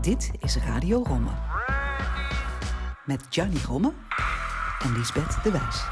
Dit 0.00 0.30
is 0.40 0.56
Radio 0.56 1.02
Romme. 1.02 1.30
Met 3.04 3.24
Gianni 3.30 3.58
Romme 3.66 3.92
en 4.82 4.92
Lisbeth 4.92 5.42
de 5.42 5.50
Wijs. 5.50 5.84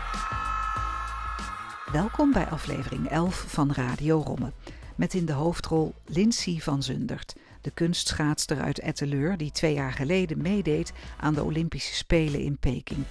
Welkom 1.92 2.32
bij 2.32 2.46
aflevering 2.46 3.08
11 3.08 3.44
van 3.48 3.72
Radio 3.72 4.22
Romme. 4.26 4.52
Met 4.94 5.14
in 5.14 5.26
de 5.26 5.32
hoofdrol 5.32 5.94
Lindsay 6.04 6.58
van 6.58 6.82
Zundert, 6.82 7.36
de 7.60 7.70
kunstschaatster 7.70 8.60
uit 8.60 8.78
Etteleur 8.78 9.36
die 9.36 9.50
twee 9.50 9.74
jaar 9.74 9.92
geleden 9.92 10.42
meedeed 10.42 10.92
aan 11.20 11.34
de 11.34 11.44
Olympische 11.44 11.94
Spelen 11.94 12.40
in 12.40 12.58
Peking. 12.58 13.04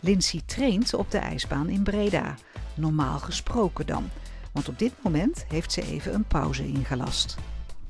Lindsay 0.00 0.42
traint 0.46 0.94
op 0.94 1.10
de 1.10 1.18
ijsbaan 1.18 1.68
in 1.68 1.82
Breda, 1.82 2.34
normaal 2.74 3.18
gesproken 3.18 3.86
dan. 3.86 4.10
Want 4.52 4.68
op 4.68 4.78
dit 4.78 4.92
moment 5.02 5.44
heeft 5.48 5.72
ze 5.72 5.82
even 5.82 6.14
een 6.14 6.26
pauze 6.26 6.66
ingelast. 6.66 7.36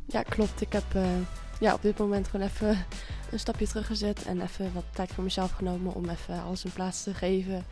Ja, 0.08 0.22
klopt. 0.22 0.60
Ik 0.60 0.72
heb 0.72 0.94
uh, 0.96 1.06
ja, 1.60 1.74
op 1.74 1.82
dit 1.82 1.98
moment 1.98 2.28
gewoon 2.28 2.46
even 2.46 2.68
een 3.32 3.38
stapje 3.38 3.66
teruggezet 3.66 4.24
en 4.24 4.40
even 4.40 4.72
wat 4.74 4.84
tijd 4.90 5.12
voor 5.12 5.24
mezelf 5.24 5.50
genomen 5.50 5.94
om 5.94 6.08
even 6.08 6.42
alles 6.42 6.64
in 6.64 6.72
plaats 6.72 7.02
te 7.02 7.14
geven. 7.14 7.64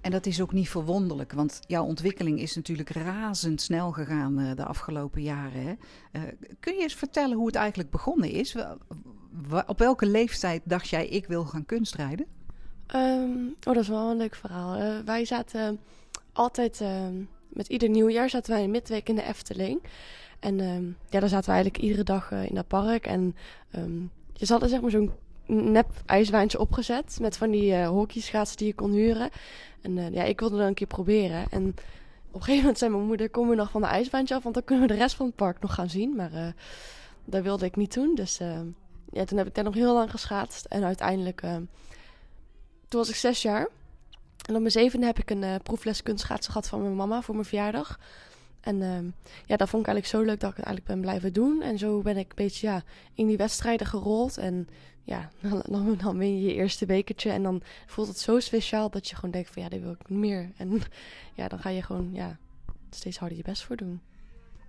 En 0.00 0.10
dat 0.10 0.26
is 0.26 0.40
ook 0.40 0.52
niet 0.52 0.68
verwonderlijk, 0.68 1.32
want 1.32 1.60
jouw 1.66 1.84
ontwikkeling 1.84 2.40
is 2.40 2.54
natuurlijk 2.54 2.90
razendsnel 2.90 3.92
gegaan 3.92 4.40
uh, 4.40 4.56
de 4.56 4.64
afgelopen 4.64 5.22
jaren. 5.22 5.62
Hè? 5.62 5.74
Uh, 6.12 6.22
kun 6.60 6.74
je 6.74 6.82
eens 6.82 6.94
vertellen 6.94 7.36
hoe 7.36 7.46
het 7.46 7.54
eigenlijk 7.54 7.90
begonnen 7.90 8.30
is? 8.30 8.56
Op 9.66 9.78
welke 9.78 10.06
leeftijd 10.06 10.62
dacht 10.64 10.88
jij, 10.88 11.06
ik 11.06 11.26
wil 11.26 11.44
gaan 11.44 11.66
kunstrijden? 11.66 12.26
Um, 12.94 13.46
oh, 13.48 13.74
dat 13.74 13.82
is 13.82 13.88
wel 13.88 14.10
een 14.10 14.16
leuk 14.16 14.34
verhaal. 14.34 15.02
wij 15.04 15.24
zaten 15.24 15.80
altijd 16.32 16.80
ehm, 16.80 17.14
met 17.48 17.68
ieder 17.68 17.88
nieuwjaar 17.88 18.30
zaten 18.30 18.52
wij 18.52 18.62
in 18.62 18.70
midweek 18.70 19.08
in 19.08 19.14
de 19.14 19.22
Efteling. 19.22 19.80
En 20.42 20.60
um, 20.60 20.96
ja, 21.08 21.20
daar 21.20 21.28
zaten 21.28 21.46
we 21.48 21.54
eigenlijk 21.54 21.84
iedere 21.84 22.02
dag 22.02 22.30
uh, 22.30 22.44
in 22.44 22.54
dat 22.54 22.66
park. 22.66 23.06
En 23.06 23.36
um, 23.76 24.10
je 24.32 24.46
zat 24.46 24.68
zeg 24.68 24.80
maar 24.80 24.90
zo'n 24.90 25.12
nep 25.46 25.90
ijswijntje 26.06 26.58
opgezet. 26.58 27.18
Met 27.20 27.36
van 27.36 27.50
die 27.50 27.72
uh, 27.72 27.88
hockeyschaatsen 27.88 28.56
die 28.56 28.66
je 28.66 28.74
kon 28.74 28.92
huren. 28.92 29.30
En 29.80 29.96
uh, 29.96 30.10
ja, 30.10 30.22
ik 30.22 30.40
wilde 30.40 30.56
dat 30.56 30.66
een 30.66 30.74
keer 30.74 30.86
proberen. 30.86 31.44
En 31.50 31.68
op 32.28 32.34
een 32.34 32.40
gegeven 32.40 32.60
moment 32.60 32.78
zei 32.78 32.90
mijn 32.90 33.04
moeder, 33.04 33.30
kom 33.30 33.48
we 33.48 33.54
nog 33.54 33.70
van 33.70 33.80
de 33.80 33.86
ijswijntje 33.86 34.34
af. 34.34 34.42
Want 34.42 34.54
dan 34.54 34.64
kunnen 34.64 34.86
we 34.86 34.92
de 34.92 34.98
rest 34.98 35.14
van 35.14 35.26
het 35.26 35.34
park 35.34 35.60
nog 35.60 35.74
gaan 35.74 35.90
zien. 35.90 36.16
Maar 36.16 36.54
dat 37.24 37.42
wilde 37.42 37.64
ik 37.66 37.76
niet 37.76 37.94
doen. 37.94 38.14
Dus 38.14 38.38
ja, 39.12 39.24
toen 39.24 39.38
heb 39.38 39.46
ik 39.46 39.54
daar 39.54 39.64
nog 39.64 39.74
heel 39.74 39.94
lang 39.94 40.10
geschaatst. 40.10 40.64
En 40.64 40.84
uiteindelijk, 40.84 41.40
toen 42.88 43.00
was 43.00 43.08
ik 43.08 43.14
zes 43.14 43.42
jaar. 43.42 43.68
En 44.48 44.54
op 44.54 44.60
mijn 44.60 44.72
zevende 44.72 45.06
heb 45.06 45.18
ik 45.18 45.30
een 45.30 45.62
proefles 45.62 46.02
kunstschaatsen 46.02 46.52
gehad 46.52 46.68
van 46.68 46.82
mijn 46.82 46.96
mama 46.96 47.22
voor 47.22 47.34
mijn 47.34 47.46
verjaardag. 47.46 47.98
En 48.62 48.80
uh, 48.80 48.98
ja, 49.46 49.56
dat 49.56 49.68
vond 49.68 49.86
ik 49.86 49.92
eigenlijk 49.92 50.06
zo 50.06 50.22
leuk 50.30 50.40
dat 50.40 50.50
ik 50.50 50.56
het 50.56 50.66
eigenlijk 50.66 50.86
ben 50.86 51.00
blijven 51.00 51.32
doen. 51.32 51.62
En 51.62 51.78
zo 51.78 52.00
ben 52.00 52.16
ik 52.16 52.28
een 52.28 52.44
beetje 52.44 52.66
ja, 52.66 52.82
in 53.14 53.26
die 53.26 53.36
wedstrijden 53.36 53.86
gerold. 53.86 54.38
En 54.38 54.68
ja, 55.04 55.30
dan, 55.66 55.96
dan 56.02 56.18
win 56.18 56.40
je 56.40 56.48
je 56.48 56.54
eerste 56.54 56.86
bekertje. 56.86 57.30
En 57.30 57.42
dan 57.42 57.62
voelt 57.86 58.08
het 58.08 58.18
zo 58.18 58.40
speciaal 58.40 58.90
dat 58.90 59.08
je 59.08 59.14
gewoon 59.14 59.30
denkt 59.30 59.50
van 59.50 59.62
ja, 59.62 59.68
dit 59.68 59.82
wil 59.82 59.92
ik 59.92 60.08
meer. 60.08 60.52
En 60.56 60.80
ja, 61.34 61.48
dan 61.48 61.58
ga 61.58 61.68
je 61.68 61.82
gewoon 61.82 62.10
ja, 62.12 62.38
steeds 62.90 63.18
harder 63.18 63.36
je 63.36 63.44
best 63.44 63.64
voor 63.64 63.76
doen. 63.76 64.00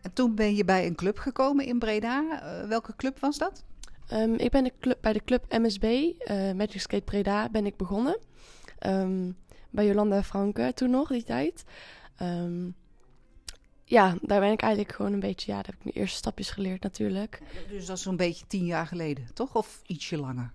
En 0.01 0.13
toen 0.13 0.35
ben 0.35 0.55
je 0.55 0.65
bij 0.65 0.85
een 0.85 0.95
club 0.95 1.17
gekomen 1.17 1.65
in 1.65 1.79
Breda. 1.79 2.23
Uh, 2.23 2.67
welke 2.67 2.95
club 2.95 3.19
was 3.19 3.37
dat? 3.37 3.63
Um, 4.13 4.33
ik 4.33 4.51
ben 4.51 4.63
de 4.63 4.73
club, 4.79 4.97
bij 5.01 5.13
de 5.13 5.23
club 5.23 5.45
MSB, 5.49 5.83
uh, 5.83 6.51
Magic 6.51 6.81
Skate 6.81 7.03
Breda, 7.03 7.49
ben 7.49 7.65
ik 7.65 7.77
begonnen. 7.77 8.17
Um, 8.85 9.37
bij 9.69 9.85
Jolanda 9.85 10.23
Franke 10.23 10.71
toen 10.75 10.89
nog, 10.89 11.09
die 11.09 11.23
tijd. 11.23 11.63
Um, 12.21 12.75
ja, 13.85 14.15
daar 14.21 14.39
ben 14.39 14.51
ik 14.51 14.61
eigenlijk 14.61 14.95
gewoon 14.95 15.13
een 15.13 15.19
beetje, 15.19 15.51
ja, 15.51 15.57
daar 15.57 15.65
heb 15.65 15.75
ik 15.75 15.83
mijn 15.83 15.95
eerste 15.95 16.17
stapjes 16.17 16.49
geleerd 16.49 16.83
natuurlijk. 16.83 17.41
Dus 17.69 17.85
dat 17.85 17.97
is 17.97 18.03
zo'n 18.03 18.15
beetje 18.15 18.47
tien 18.47 18.65
jaar 18.65 18.87
geleden, 18.87 19.27
toch? 19.33 19.55
Of 19.55 19.81
ietsje 19.85 20.17
langer? 20.17 20.51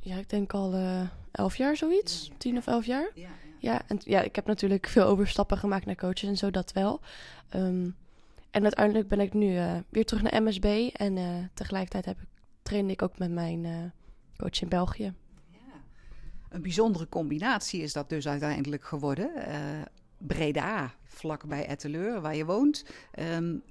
Ja, 0.00 0.16
ik 0.16 0.30
denk 0.30 0.52
al 0.52 0.74
uh, 0.74 1.00
elf 1.30 1.56
jaar 1.56 1.76
zoiets. 1.76 2.26
Ja, 2.26 2.34
Tien 2.38 2.56
of 2.56 2.66
elf 2.66 2.86
jaar. 2.86 3.10
Ja, 3.14 3.22
ja. 3.22 3.28
ja, 3.72 3.82
en 3.86 3.98
ja, 4.04 4.20
ik 4.20 4.36
heb 4.36 4.46
natuurlijk 4.46 4.86
veel 4.86 5.04
overstappen 5.04 5.58
gemaakt 5.58 5.86
naar 5.86 5.96
coaches 5.96 6.28
en 6.28 6.36
zo, 6.36 6.50
dat 6.50 6.72
wel. 6.72 7.00
Um, 7.54 7.96
en 8.50 8.62
uiteindelijk 8.62 9.08
ben 9.08 9.20
ik 9.20 9.32
nu 9.32 9.54
uh, 9.54 9.72
weer 9.88 10.04
terug 10.04 10.22
naar 10.22 10.42
MSB. 10.42 10.90
En 10.92 11.16
uh, 11.16 11.24
tegelijkertijd 11.54 12.04
heb 12.04 12.20
ik, 12.20 12.28
trainde 12.62 12.92
ik 12.92 13.02
ook 13.02 13.18
met 13.18 13.30
mijn 13.30 13.92
coach 14.36 14.60
in 14.60 14.68
België. 14.68 15.14
Een 16.48 16.62
bijzondere 16.62 17.08
combinatie 17.08 17.82
is 17.82 17.92
dat 17.92 18.08
dus 18.08 18.28
uiteindelijk 18.28 18.84
geworden. 18.84 19.30
Uh, 19.36 19.54
Breda, 21.14 21.20
vlakbij 21.20 21.66
Etteleur, 21.66 22.20
waar 22.20 22.36
je 22.36 22.44
woont. 22.44 22.84
Um, 23.18 23.62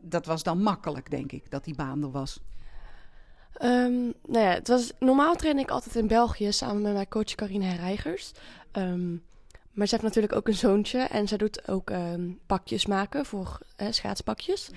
dat 0.00 0.26
was 0.26 0.42
dan 0.42 0.62
makkelijk, 0.62 1.10
denk 1.10 1.32
ik, 1.32 1.50
dat 1.50 1.64
die 1.64 1.74
baan 1.74 2.02
er 2.02 2.10
was. 2.10 2.40
Um, 3.62 4.12
nou 4.26 4.44
ja, 4.44 4.52
het 4.52 4.68
was, 4.68 4.92
normaal 4.98 5.34
train 5.34 5.58
ik 5.58 5.70
altijd 5.70 5.96
in 5.96 6.06
België 6.06 6.52
samen 6.52 6.82
met 6.82 6.92
mijn 6.92 7.08
coach 7.08 7.34
Carine 7.34 7.64
Herreigers. 7.64 8.32
Um, 8.72 9.22
maar 9.72 9.86
ze 9.86 9.94
heeft 9.94 10.06
natuurlijk 10.06 10.34
ook 10.34 10.48
een 10.48 10.54
zoontje 10.54 10.98
en 10.98 11.28
ze 11.28 11.36
doet 11.36 11.68
ook 11.68 11.92
pakjes 12.46 12.86
maken 12.86 13.26
voor 13.26 13.58
uh, 13.80 13.86
schaatspakjes. 13.90 14.70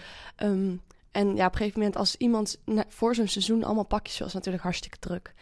En 1.17 1.35
ja, 1.35 1.45
op 1.45 1.51
een 1.51 1.57
gegeven 1.57 1.79
moment 1.79 1.97
als 1.97 2.15
iemand 2.15 2.57
voor 2.87 3.15
zo'n 3.15 3.27
seizoen 3.27 3.63
allemaal 3.63 3.83
pakjes 3.83 4.21
is 4.21 4.33
natuurlijk 4.33 4.63
hartstikke 4.63 4.97
druk. 4.99 5.33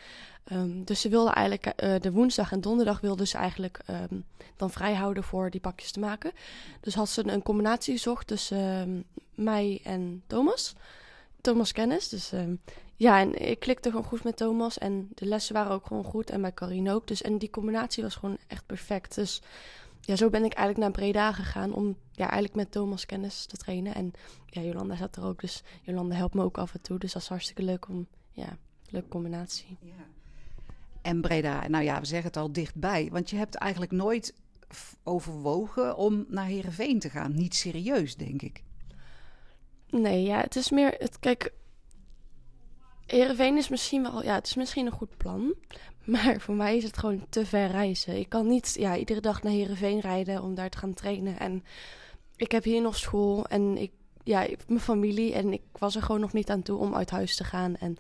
Um, 0.52 0.84
dus 0.84 1.02
ze 1.02 1.10
wilde 1.10 1.32
eigenlijk 1.32 1.84
uh, 1.84 1.96
de 2.00 2.12
woensdag 2.12 2.52
en 2.52 2.62
donderdag 2.62 3.00
wilde 3.00 3.26
ze 3.26 3.38
eigenlijk 3.38 3.80
um, 3.90 4.26
dan 4.56 4.72
vrij 4.72 4.94
houden 4.94 5.24
voor 5.24 5.50
die 5.50 5.62
pakjes 5.62 5.92
te 5.92 6.00
maken. 6.00 6.32
Dus 6.80 6.96
had 6.96 7.10
ze 7.10 7.28
een 7.28 7.44
combinatie 7.44 7.94
gezocht 7.94 8.28
tussen 8.28 8.58
um, 8.58 9.04
mij 9.36 9.80
en 9.84 10.24
Thomas. 10.28 10.74
Thomas 11.42 11.72
kennis. 11.72 12.10
Dus 12.10 12.32
ja, 12.96 13.20
en 13.20 13.50
ik 13.50 13.60
klikte 13.60 13.90
gewoon 13.90 14.06
goed 14.06 14.24
met 14.24 14.38
Thomas. 14.38 14.78
En 14.78 15.10
de 15.16 15.26
lessen 15.26 15.54
waren 15.54 15.72
ook 15.72 15.86
gewoon 15.86 16.04
goed. 16.04 16.30
En 16.30 16.42
bij 16.42 16.54
Carine 16.54 16.94
ook. 16.94 17.08
Dus 17.08 17.22
en 17.22 17.38
die 17.38 17.50
combinatie 17.50 18.04
was 18.04 18.16
gewoon 18.16 18.38
echt 18.48 18.66
perfect. 18.66 19.16
Dus 19.16 19.42
ja, 20.06 20.16
zo 20.16 20.30
ben 20.30 20.46
ik 20.46 20.54
eigenlijk 20.54 20.78
naar 20.78 20.92
Breda 20.92 21.32
gegaan 21.32 21.74
om 21.74 21.98
ja, 22.12 22.24
eigenlijk 22.24 22.56
met 22.56 22.72
Thomas 22.72 23.06
kennis 23.06 23.46
te 23.46 23.58
trainen. 23.58 23.96
En 23.96 24.12
ja, 24.46 24.62
Jolanda 24.62 24.96
zat 24.96 25.16
er 25.16 25.24
ook. 25.24 25.42
Dus 25.42 25.64
Jolanda 25.82 26.16
helpt 26.16 26.34
me 26.34 26.44
ook 26.44 26.58
af 26.58 26.74
en 26.74 26.82
toe. 26.82 27.00
Dus 27.00 27.14
dat 27.14 27.22
is 27.22 27.28
hartstikke 27.28 27.64
leuk 27.64 27.90
om, 27.90 28.08
ja, 28.32 28.58
leuke 28.90 29.08
combinatie. 29.08 29.78
Ja 29.82 30.06
en 31.06 31.22
Breda. 31.22 31.68
Nou 31.68 31.84
ja, 31.84 32.00
we 32.00 32.06
zeggen 32.06 32.28
het 32.28 32.38
al 32.38 32.52
dichtbij. 32.52 33.10
Want 33.12 33.30
je 33.30 33.36
hebt 33.36 33.56
eigenlijk 33.56 33.92
nooit 33.92 34.34
overwogen 35.04 35.98
om 35.98 36.26
naar 36.28 36.46
Heerenveen 36.46 37.00
te 37.00 37.10
gaan. 37.10 37.36
Niet 37.36 37.56
serieus, 37.56 38.16
denk 38.16 38.42
ik. 38.42 38.64
Nee, 39.90 40.24
ja, 40.24 40.42
het 40.42 40.56
is 40.56 40.70
meer... 40.70 40.96
Het, 40.98 41.20
kijk, 41.20 41.54
Heerenveen 43.06 43.58
is 43.58 43.70
misschien 43.70 44.02
wel... 44.02 44.24
Ja, 44.24 44.34
het 44.36 44.46
is 44.46 44.56
misschien 44.56 44.86
een 44.86 44.92
goed 44.92 45.18
plan. 45.18 45.54
Maar 46.14 46.40
voor 46.40 46.56
mij 46.56 46.78
is 46.78 46.84
het 46.84 46.98
gewoon 46.98 47.26
te 47.30 47.46
ver 47.46 47.68
reizen. 47.68 48.18
Ik 48.18 48.30
kan 48.30 48.48
niet 48.48 48.76
ja, 48.80 48.98
iedere 48.98 49.22
dag 49.22 49.44
naar 49.44 49.52
Heerenveen 49.52 50.00
rijden 50.00 50.42
om 50.42 50.56
daar 50.56 50.70
te 50.70 50.78
gaan 50.78 50.94
trainen. 50.94 51.40
En 51.40 51.64
ik 52.36 52.52
heb 52.52 52.64
hier 52.64 52.82
nog 52.82 52.98
school 52.98 53.46
en 53.46 53.78
ik 53.78 53.92
ja, 54.24 54.48
mijn 54.68 54.80
familie. 54.80 55.34
En 55.34 55.54
ik 55.54 55.62
was 55.72 55.96
er 55.96 56.02
gewoon 56.02 56.22
nog 56.22 56.34
niet 56.34 56.50
aan 56.50 56.62
toe 56.62 56.78
om 56.78 56.96
uit 56.96 57.10
huis 57.10 57.36
te 57.36 57.44
gaan. 57.44 57.76
En 57.76 57.98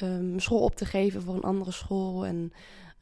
mijn 0.00 0.40
school 0.40 0.60
op 0.60 0.76
te 0.76 0.84
geven 0.84 1.22
voor 1.22 1.34
een 1.34 1.42
andere 1.42 1.72
school. 1.72 2.26
En 2.26 2.52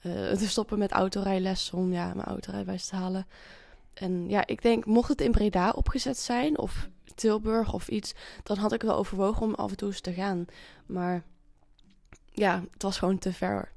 uh, 0.03 0.33
te 0.43 0.49
stoppen 0.49 0.79
met 0.79 0.93
autorijlessen 0.93 1.79
om 1.79 1.93
ja, 1.93 2.15
mijn 2.15 2.29
autorijbewijs 2.29 2.87
te 2.87 2.97
halen. 2.97 3.27
En 3.95 4.29
ja, 4.29 4.47
ik 4.47 4.63
denk, 4.63 4.85
mocht 4.85 5.09
het 5.09 5.21
in 5.21 5.31
Breda 5.31 5.71
opgezet 5.71 6.19
zijn, 6.19 6.59
of 6.59 6.89
Tilburg 7.15 7.73
of 7.73 7.89
iets, 7.89 8.15
dan 8.43 8.57
had 8.57 8.73
ik 8.73 8.83
wel 8.83 8.97
overwogen 8.97 9.43
om 9.43 9.55
af 9.55 9.71
en 9.71 9.77
toe 9.77 9.89
eens 9.89 10.01
te 10.01 10.13
gaan. 10.13 10.47
Maar 10.87 11.23
ja, 12.33 12.65
het 12.73 12.83
was 12.83 12.99
gewoon 12.99 13.19
te 13.19 13.33
ver. 13.33 13.73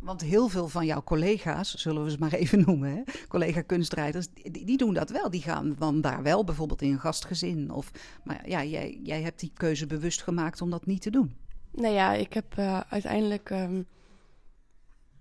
Want 0.00 0.20
heel 0.20 0.48
veel 0.48 0.68
van 0.68 0.86
jouw 0.86 1.02
collega's, 1.02 1.74
zullen 1.74 2.04
we 2.04 2.10
ze 2.10 2.18
maar 2.18 2.32
even 2.42 2.64
noemen, 2.66 2.90
hè? 2.90 3.02
collega 3.28 3.60
kunstrijders, 3.60 4.26
die, 4.32 4.64
die, 4.64 4.76
doen 4.76 4.94
dat 4.94 5.10
wel. 5.10 5.30
Die 5.30 5.42
gaan 5.42 5.76
dan 5.78 6.00
daar 6.00 6.22
wel 6.22 6.44
bijvoorbeeld 6.44 6.82
in 6.82 6.92
een 6.92 7.00
gastgezin. 7.00 7.70
Of, 7.70 7.90
maar 8.24 8.48
ja, 8.48 8.64
jij, 8.64 9.00
jij 9.02 9.22
hebt 9.22 9.40
die 9.40 9.52
keuze 9.54 9.86
bewust 9.86 10.22
gemaakt 10.22 10.60
om 10.60 10.70
dat 10.70 10.86
niet 10.86 11.02
te 11.02 11.10
doen. 11.10 11.36
Nou 11.72 11.94
ja, 11.94 12.12
ik 12.12 12.32
heb 12.32 12.58
uh, 12.58 12.80
uiteindelijk... 12.88 13.50
Um, 13.50 13.86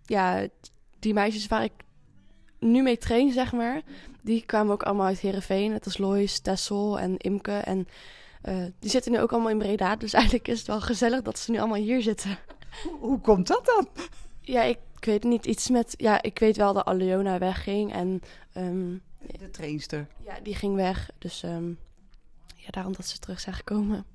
ja, 0.06 0.48
die 1.00 1.14
meisjes 1.14 1.48
waar 1.48 1.64
ik 1.64 1.74
nu 2.60 2.82
mee 2.82 2.98
train, 2.98 3.32
zeg 3.32 3.52
maar... 3.52 3.82
die 4.24 4.46
kwamen 4.46 4.74
ook 4.74 4.84
allemaal 4.84 5.06
uit 5.06 5.20
Heerenveen. 5.20 5.74
Het 5.74 5.86
is 5.86 5.98
Lois, 5.98 6.40
Tessel 6.40 7.00
en 7.00 7.18
Imke. 7.18 7.52
En 7.52 7.88
uh, 8.44 8.66
die 8.80 8.90
zitten 8.90 9.12
nu 9.12 9.20
ook 9.20 9.32
allemaal 9.32 9.50
in 9.50 9.58
Breda. 9.58 9.96
Dus 9.96 10.14
eigenlijk 10.22 10.48
is 10.48 10.58
het 10.58 10.68
wel 10.68 10.82
gezellig 10.82 11.22
dat 11.22 11.40
ze 11.40 11.52
nu 11.52 11.60
allemaal 11.60 11.78
hier 11.78 12.02
zitten. 12.02 12.38
Hoe 13.00 13.20
komt 13.20 13.48
dat 13.48 13.66
dan? 13.66 13.88
Ja, 14.50 14.64
ik, 14.64 14.78
ik 14.96 15.06
weet 15.06 15.24
niet. 15.24 15.46
Iets 15.46 15.70
met... 15.70 15.94
Ja, 15.98 16.22
ik 16.22 16.40
weet 16.40 16.58
wel 16.58 16.74
dat 16.74 16.86
Aleona 16.86 17.38
wegging 17.38 17.94
en... 17.94 18.22
Um, 18.58 19.02
de 19.40 19.50
trainster. 19.50 20.08
Ja, 20.26 20.40
die 20.40 20.56
ging 20.56 20.76
weg. 20.76 21.10
Dus 21.18 21.44
um, 21.44 21.80
ja, 22.56 22.68
daarom 22.70 22.94
dat 22.94 23.06
ze 23.08 23.20
terug 23.20 23.40
zijn 23.40 23.56
gekomen. 23.56 24.06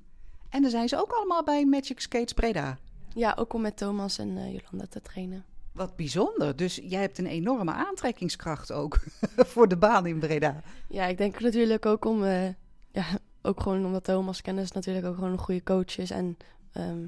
En 0.49 0.61
dan 0.61 0.71
zijn 0.71 0.87
ze 0.87 0.99
ook 0.99 1.11
allemaal 1.11 1.43
bij 1.43 1.65
Magic 1.65 1.99
Skates 1.99 2.33
Breda? 2.33 2.77
Ja, 3.13 3.35
ook 3.39 3.53
om 3.53 3.61
met 3.61 3.77
Thomas 3.77 4.17
en 4.17 4.29
uh, 4.29 4.53
Jolanda 4.53 4.85
te 4.89 5.01
trainen. 5.01 5.45
Wat 5.71 5.95
bijzonder. 5.95 6.55
Dus 6.55 6.79
jij 6.83 7.01
hebt 7.01 7.17
een 7.17 7.27
enorme 7.27 7.71
aantrekkingskracht 7.71 8.71
ook 8.71 8.99
voor 9.51 9.67
de 9.67 9.77
baan 9.77 10.05
in 10.05 10.19
Breda. 10.19 10.61
Ja, 10.87 11.05
ik 11.05 11.17
denk 11.17 11.39
natuurlijk 11.39 11.85
ook 11.85 12.05
om... 12.05 12.23
Uh, 12.23 12.47
ja, 12.91 13.05
ook 13.41 13.61
gewoon 13.61 13.85
omdat 13.85 14.03
Thomas 14.03 14.41
kennis 14.41 14.71
natuurlijk 14.71 15.05
ook 15.05 15.15
gewoon 15.15 15.31
een 15.31 15.37
goede 15.37 15.63
coach 15.63 15.97
is. 15.97 16.11
En 16.11 16.37
ehm, 16.71 17.07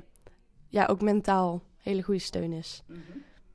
ja, 0.67 0.85
ook 0.85 1.01
mentaal 1.01 1.61
hele 1.87 2.01
goede 2.01 2.19
steun 2.19 2.51
is. 2.51 2.83
Mhm. 2.85 2.99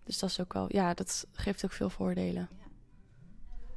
Dus 0.04 0.18
dat 0.18 0.30
is 0.30 0.40
ook 0.40 0.52
wel, 0.52 0.66
ja, 0.68 0.94
dat 0.94 1.26
geeft 1.32 1.64
ook 1.64 1.72
veel 1.72 1.90
voordelen. 1.90 2.48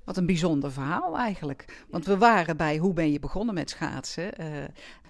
Wat 0.04 0.18
een 0.18 0.25
bijzonder 0.25 0.72
verhaal 0.72 1.18
eigenlijk. 1.18 1.86
Want 1.90 2.06
we 2.06 2.18
waren 2.18 2.57
bij 2.57 2.78
hoe 2.78 2.94
ben 2.94 3.12
je 3.12 3.19
begonnen 3.19 3.56
met 3.56 3.69
schaatsen. 3.69 4.42
Uh, 4.42 4.63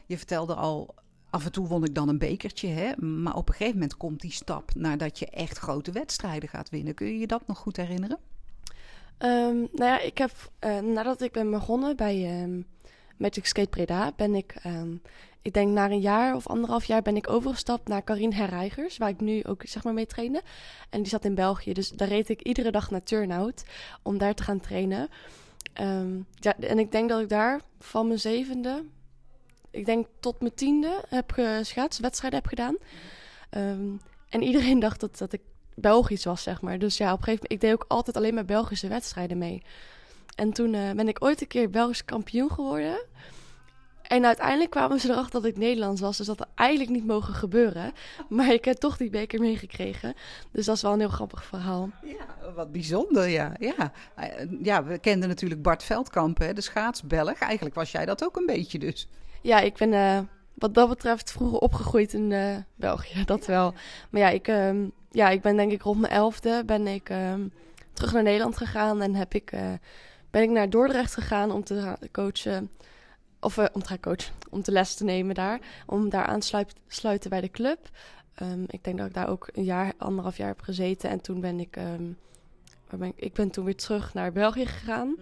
je 0.05 0.17
vertelde 0.17 0.53
al, 0.53 0.95
af 1.29 1.45
en 1.45 1.51
toe 1.51 1.67
won 1.67 1.83
ik 1.83 1.95
dan 1.95 2.09
een 2.09 2.17
bekertje. 2.17 2.67
Hè? 2.67 3.05
Maar 3.05 3.35
op 3.35 3.47
een 3.47 3.53
gegeven 3.53 3.79
moment 3.79 3.97
komt 3.97 4.21
die 4.21 4.31
stap 4.31 4.75
nadat 4.75 5.19
je 5.19 5.29
echt 5.29 5.57
grote 5.57 5.91
wedstrijden 5.91 6.49
gaat 6.49 6.69
winnen. 6.69 6.93
Kun 6.93 7.07
je 7.07 7.19
je 7.19 7.27
dat 7.27 7.47
nog 7.47 7.57
goed 7.57 7.77
herinneren? 7.77 8.19
Um, 9.19 9.67
nou 9.71 9.91
ja, 9.91 9.99
ik 9.99 10.17
heb 10.17 10.31
uh, 10.65 10.79
nadat 10.79 11.21
ik 11.21 11.31
ben 11.31 11.51
begonnen 11.51 11.95
bij 11.95 12.43
um, 12.43 12.65
Magic 13.17 13.45
Skate 13.45 13.69
Breda, 13.69 14.11
ben 14.15 14.35
ik, 14.35 14.55
um, 14.65 15.01
ik 15.45 15.53
denk 15.53 15.71
na 15.71 15.89
een 15.89 15.99
jaar 15.99 16.35
of 16.35 16.47
anderhalf 16.47 16.85
jaar 16.85 17.01
ben 17.01 17.15
ik 17.15 17.29
overgestapt 17.29 17.87
naar 17.87 18.01
Karin 18.01 18.33
Herreigers, 18.33 18.97
waar 18.97 19.09
ik 19.09 19.19
nu 19.19 19.43
ook 19.43 19.61
zeg 19.65 19.83
maar 19.83 19.93
mee 19.93 20.05
trainde. 20.05 20.41
En 20.89 21.01
die 21.01 21.09
zat 21.09 21.25
in 21.25 21.35
België, 21.35 21.73
dus 21.73 21.89
daar 21.89 22.07
reed 22.07 22.29
ik 22.29 22.41
iedere 22.41 22.71
dag 22.71 22.91
naar 22.91 23.03
Turnhout 23.03 23.63
om 24.03 24.17
daar 24.17 24.33
te 24.33 24.43
gaan 24.43 24.59
trainen. 24.59 25.09
ja, 26.39 26.57
en 26.59 26.79
ik 26.79 26.91
denk 26.91 27.09
dat 27.09 27.21
ik 27.21 27.29
daar 27.29 27.61
van 27.79 28.07
mijn 28.07 28.19
zevende, 28.19 28.83
ik 29.71 29.85
denk 29.85 30.07
tot 30.19 30.39
mijn 30.39 30.53
tiende 30.53 31.03
heb 31.09 31.31
geschaatst, 31.31 31.99
wedstrijden 31.99 32.39
heb 32.39 32.49
gedaan. 32.49 32.77
en 34.29 34.43
iedereen 34.43 34.79
dacht 34.87 34.99
dat, 34.99 35.17
dat 35.17 35.33
ik 35.33 35.41
Belgisch 35.75 36.25
was, 36.25 36.43
zeg 36.43 36.61
maar. 36.61 36.79
Dus 36.79 36.97
ja, 36.97 37.11
op 37.13 37.17
een 37.17 37.23
gegeven 37.23 37.43
moment, 37.43 37.63
ik 37.63 37.69
deed 37.69 37.73
ook 37.73 37.85
altijd 37.87 38.15
alleen 38.15 38.33
maar 38.33 38.45
Belgische 38.45 38.87
wedstrijden 38.87 39.37
mee. 39.37 39.61
En 40.35 40.51
toen 40.51 40.73
uh, 40.73 40.91
ben 40.91 41.07
ik 41.07 41.23
ooit 41.23 41.41
een 41.41 41.47
keer 41.47 41.69
Belgisch 41.69 42.05
kampioen 42.05 42.51
geworden. 42.51 42.97
En 44.07 44.25
uiteindelijk 44.25 44.69
kwamen 44.69 44.99
ze 44.99 45.09
erachter 45.09 45.41
dat 45.41 45.51
ik 45.51 45.57
Nederlands 45.57 46.01
was. 46.01 46.17
Dus 46.17 46.27
dat 46.27 46.39
had 46.39 46.47
eigenlijk 46.55 46.89
niet 46.89 47.05
mogen 47.05 47.33
gebeuren. 47.33 47.93
Maar 48.29 48.53
ik 48.53 48.65
heb 48.65 48.77
toch 48.77 48.97
die 48.97 49.09
beker 49.09 49.39
meegekregen. 49.39 50.13
Dus 50.51 50.65
dat 50.65 50.75
is 50.75 50.81
wel 50.81 50.93
een 50.93 50.99
heel 50.99 51.09
grappig 51.09 51.45
verhaal. 51.45 51.89
Ja, 52.03 52.53
wat 52.55 52.71
bijzonder, 52.71 53.27
ja. 53.27 53.55
Ja, 53.59 53.91
ja 54.61 54.83
we 54.83 54.97
kenden 54.97 55.29
natuurlijk 55.29 55.61
Bart 55.61 55.83
Veldkamp, 55.83 56.37
hè, 56.37 56.53
de 56.53 56.61
schaatsbelg. 56.61 57.39
Eigenlijk 57.39 57.75
was 57.75 57.91
jij 57.91 58.05
dat 58.05 58.23
ook 58.23 58.37
een 58.37 58.45
beetje 58.45 58.79
dus. 58.79 59.07
Ja, 59.41 59.59
ik 59.59 59.75
ben 59.75 59.91
uh, 59.91 60.19
wat 60.53 60.73
dat 60.73 60.89
betreft 60.89 61.31
vroeger 61.31 61.59
opgegroeid 61.59 62.13
in 62.13 62.31
uh, 62.31 62.55
België, 62.75 63.25
dat 63.25 63.45
wel. 63.45 63.73
Maar 64.09 64.21
ja, 64.21 64.29
ik... 64.29 64.47
Uh, 64.47 64.69
ja, 65.15 65.29
ik 65.29 65.41
ben 65.41 65.55
denk 65.55 65.71
ik 65.71 65.81
rond 65.81 65.99
mijn 65.99 66.13
elfde 66.13 66.63
ben 66.65 66.87
ik 66.87 67.09
um, 67.09 67.51
terug 67.93 68.13
naar 68.13 68.23
Nederland 68.23 68.57
gegaan 68.57 69.01
en 69.01 69.15
heb 69.15 69.33
ik, 69.33 69.51
uh, 69.51 69.73
ben 70.31 70.41
ik 70.41 70.49
naar 70.49 70.69
Dordrecht 70.69 71.13
gegaan 71.13 71.51
om 71.51 71.63
te 71.63 71.97
coachen. 72.11 72.69
Of 73.45 73.57
uh, 73.57 73.65
om 73.73 73.81
te 73.81 73.87
gaan 73.87 73.99
coachen, 73.99 74.33
om 74.49 74.61
te 74.61 74.71
les 74.71 74.95
te 74.95 75.03
nemen 75.03 75.35
daar. 75.35 75.59
Om 75.85 76.09
daar 76.09 76.25
aan 76.25 76.39
te 76.39 76.65
sluiten 76.87 77.29
bij 77.29 77.41
de 77.41 77.51
club. 77.51 77.89
Um, 78.41 78.63
ik 78.67 78.83
denk 78.83 78.97
dat 78.97 79.07
ik 79.07 79.13
daar 79.13 79.29
ook 79.29 79.49
een 79.53 79.63
jaar, 79.63 79.93
anderhalf 79.97 80.37
jaar 80.37 80.47
heb 80.47 80.61
gezeten. 80.61 81.09
En 81.09 81.21
toen 81.21 81.41
ben 81.41 81.59
ik, 81.59 81.75
um, 81.75 82.17
ben 82.89 83.07
ik, 83.07 83.13
ik 83.15 83.33
ben 83.33 83.49
toen 83.49 83.65
weer 83.65 83.75
terug 83.75 84.13
naar 84.13 84.31
België 84.31 84.65
gegaan. 84.65 85.15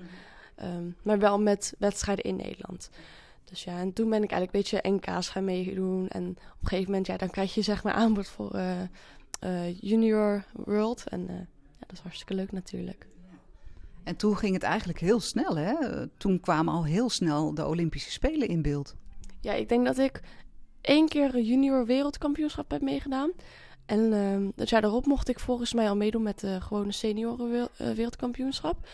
Um, 0.64 0.96
maar 1.02 1.20
wel 1.20 1.40
met 1.40 1.74
wedstrijden 1.80 2.24
in 2.24 2.36
Nederland. 2.36 2.90
Dus 3.44 3.64
ja, 3.64 3.80
en 3.80 3.94
toen 3.94 4.10
ben 4.10 4.24
ik 4.24 4.32
eigenlijk 4.32 4.72
een 4.72 4.80
beetje 4.80 5.12
NK's 5.12 5.30
gaan 5.30 5.46
meedoen. 5.46 6.08
En 6.08 6.30
op 6.30 6.62
een 6.62 6.68
gegeven 6.68 6.90
moment, 6.90 7.08
ja, 7.08 7.18
dan 7.18 7.30
krijg 7.30 7.54
je 7.54 7.62
zeg 7.62 7.84
maar 7.84 7.94
aanbod 7.94 8.28
voor 8.28 8.56
uh, 8.56 8.82
uh, 9.44 9.80
Junior 9.80 10.46
World. 10.54 11.04
En 11.10 11.22
ja, 11.30 11.46
dat 11.80 11.92
is 11.92 12.00
hartstikke 12.00 12.34
leuk 12.34 12.52
natuurlijk. 12.52 13.08
En 14.04 14.16
toen 14.16 14.38
ging 14.38 14.54
het 14.54 14.64
eigenlijk 14.64 15.00
heel 15.00 15.20
snel, 15.20 15.58
hè? 15.58 15.74
Toen 16.18 16.40
kwamen 16.40 16.74
al 16.74 16.86
heel 16.86 17.10
snel 17.10 17.54
de 17.54 17.68
Olympische 17.68 18.12
Spelen 18.12 18.48
in 18.48 18.62
beeld. 18.62 18.96
Ja, 19.42 19.54
ik 19.54 19.70
denk 19.70 19.86
dat 19.86 19.98
ik 19.98 20.22
één 20.82 21.08
keer 21.08 21.36
een 21.36 21.44
junior 21.44 21.86
wereldkampioenschap 21.86 22.72
heb 22.72 22.82
meegedaan. 22.82 23.32
En 23.86 24.00
uh, 24.00 24.66
jaar 24.66 24.82
daarop 24.82 25.06
mocht 25.06 25.30
ik 25.30 25.40
volgens 25.40 25.74
mij 25.74 25.90
al 25.90 25.96
meedoen 25.96 26.24
met 26.24 26.40
de 26.40 26.62
gewone 26.62 26.92
senioren 26.92 27.70
wereldkampioenschap. 27.78 28.88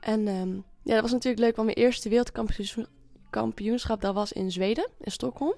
En 0.00 0.28
um, 0.28 0.64
ja, 0.82 0.92
dat 0.92 1.02
was 1.02 1.12
natuurlijk 1.12 1.42
leuk, 1.42 1.56
want 1.56 1.66
mijn 1.66 1.86
eerste 1.86 2.08
wereldkampioenschap 2.08 4.00
dat 4.00 4.14
was 4.14 4.32
in 4.32 4.52
Zweden, 4.52 4.88
in 5.00 5.12
Stockholm. 5.12 5.54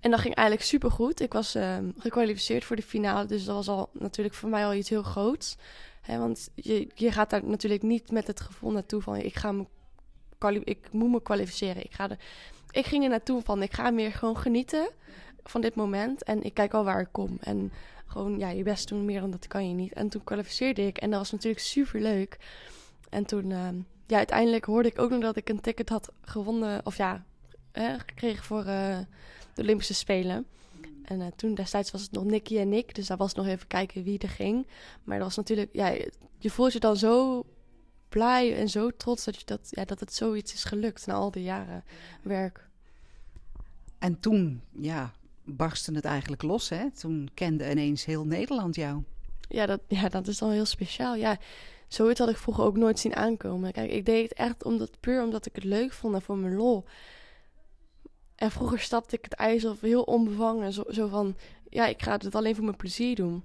En 0.00 0.10
dat 0.10 0.20
ging 0.20 0.34
eigenlijk 0.34 0.68
super 0.68 0.90
goed. 0.90 1.20
Ik 1.20 1.32
was 1.32 1.56
uh, 1.56 1.76
gekwalificeerd 1.98 2.64
voor 2.64 2.76
de 2.76 2.82
finale, 2.82 3.26
dus 3.26 3.44
dat 3.44 3.54
was 3.54 3.68
al 3.68 3.90
natuurlijk 3.92 4.34
voor 4.34 4.48
mij 4.48 4.64
al 4.64 4.74
iets 4.74 4.88
heel 4.88 5.02
groots. 5.02 5.56
Hè, 6.00 6.18
want 6.18 6.48
je, 6.54 6.88
je 6.94 7.12
gaat 7.12 7.30
daar 7.30 7.44
natuurlijk 7.44 7.82
niet 7.82 8.10
met 8.10 8.26
het 8.26 8.40
gevoel 8.40 8.70
naartoe 8.70 9.02
van 9.02 9.16
ik 9.16 9.34
ga 9.34 9.52
me 9.52 9.66
ik 10.64 10.92
moet 10.92 11.10
me 11.10 11.22
kwalificeren. 11.22 11.84
Ik, 11.84 11.92
ga 11.92 12.10
er, 12.10 12.18
ik 12.70 12.86
ging 12.86 13.04
er 13.04 13.10
naartoe 13.10 13.42
van 13.42 13.62
ik 13.62 13.72
ga 13.72 13.90
meer 13.90 14.12
gewoon 14.12 14.36
genieten 14.36 14.88
van 15.42 15.60
dit 15.60 15.74
moment 15.74 16.22
en 16.22 16.42
ik 16.42 16.54
kijk 16.54 16.74
al 16.74 16.84
waar 16.84 17.00
ik 17.00 17.08
kom. 17.12 17.36
En 17.40 17.72
gewoon 18.06 18.38
ja, 18.38 18.48
je 18.48 18.62
best 18.62 18.88
doen 18.88 19.04
meer 19.04 19.20
dan 19.20 19.30
dat 19.30 19.46
kan 19.46 19.68
je 19.68 19.74
niet. 19.74 19.92
En 19.92 20.08
toen 20.08 20.24
kwalificeerde 20.24 20.86
ik 20.86 20.98
en 20.98 21.10
dat 21.10 21.18
was 21.18 21.32
natuurlijk 21.32 21.62
super 21.62 22.00
leuk. 22.00 22.38
En 23.10 23.26
toen, 23.26 23.50
uh, 23.50 23.68
ja, 24.06 24.16
uiteindelijk 24.16 24.64
hoorde 24.64 24.88
ik 24.88 24.98
ook 24.98 25.10
nog 25.10 25.20
dat 25.20 25.36
ik 25.36 25.48
een 25.48 25.60
ticket 25.60 25.88
had 25.88 26.12
gewonnen, 26.20 26.86
of 26.86 26.96
ja, 26.96 27.24
hè, 27.72 27.98
gekregen 27.98 28.44
voor 28.44 28.64
uh, 28.66 28.98
de 29.56 29.62
Olympische 29.62 29.94
Spelen. 29.94 30.46
En 31.02 31.20
uh, 31.20 31.26
toen 31.36 31.54
destijds 31.54 31.90
was 31.90 32.02
het 32.02 32.12
nog 32.12 32.24
Nicky 32.24 32.58
en 32.58 32.72
ik, 32.72 32.94
dus 32.94 33.06
daar 33.06 33.16
was 33.16 33.34
nog 33.34 33.46
even 33.46 33.66
kijken 33.66 34.02
wie 34.02 34.18
er 34.18 34.28
ging. 34.28 34.66
Maar 35.04 35.16
dat 35.16 35.26
was 35.26 35.36
natuurlijk, 35.36 35.70
ja, 35.72 35.96
je 36.38 36.50
voelt 36.50 36.72
je 36.72 36.80
dan 36.80 36.96
zo 36.96 37.44
blij 38.08 38.56
en 38.56 38.68
zo 38.68 38.90
trots 38.90 39.24
dat, 39.24 39.36
je 39.36 39.42
dat, 39.44 39.68
ja, 39.70 39.84
dat 39.84 40.00
het 40.00 40.14
zoiets 40.14 40.54
is 40.54 40.64
gelukt 40.64 41.06
na 41.06 41.14
al 41.14 41.30
die 41.30 41.42
jaren 41.42 41.84
werk. 42.22 42.68
En 43.98 44.20
toen, 44.20 44.62
ja, 44.80 45.12
barstte 45.44 45.92
het 45.92 46.04
eigenlijk 46.04 46.42
los, 46.42 46.68
hè? 46.68 46.90
Toen 46.90 47.28
kende 47.34 47.70
ineens 47.70 48.04
heel 48.04 48.24
Nederland 48.24 48.74
jou. 48.74 49.02
Ja, 49.48 49.66
dat, 49.66 49.80
ja, 49.88 50.08
dat 50.08 50.28
is 50.28 50.38
dan 50.38 50.50
heel 50.50 50.64
speciaal. 50.64 51.14
Ja, 51.14 51.38
zoiets 51.88 52.18
had 52.20 52.28
ik 52.28 52.36
vroeger 52.36 52.64
ook 52.64 52.76
nooit 52.76 52.98
zien 52.98 53.16
aankomen. 53.16 53.72
Kijk, 53.72 53.90
ik 53.90 54.06
deed 54.06 54.28
het 54.28 54.38
echt 54.38 54.64
omdat, 54.64 55.00
puur 55.00 55.22
omdat 55.22 55.46
ik 55.46 55.54
het 55.54 55.64
leuk 55.64 55.92
vond 55.92 56.14
en 56.14 56.22
voor 56.22 56.38
mijn 56.38 56.54
lol. 56.54 56.84
En 58.36 58.50
vroeger 58.50 58.80
stapte 58.80 59.16
ik 59.16 59.24
het 59.24 59.34
ijs 59.34 59.64
op 59.64 59.80
heel 59.80 60.02
onbevangen. 60.02 60.72
Zo, 60.72 60.84
zo 60.90 61.08
van, 61.08 61.36
ja, 61.70 61.86
ik 61.86 62.02
ga 62.02 62.12
het 62.12 62.34
alleen 62.34 62.54
voor 62.54 62.64
mijn 62.64 62.76
plezier 62.76 63.14
doen. 63.14 63.42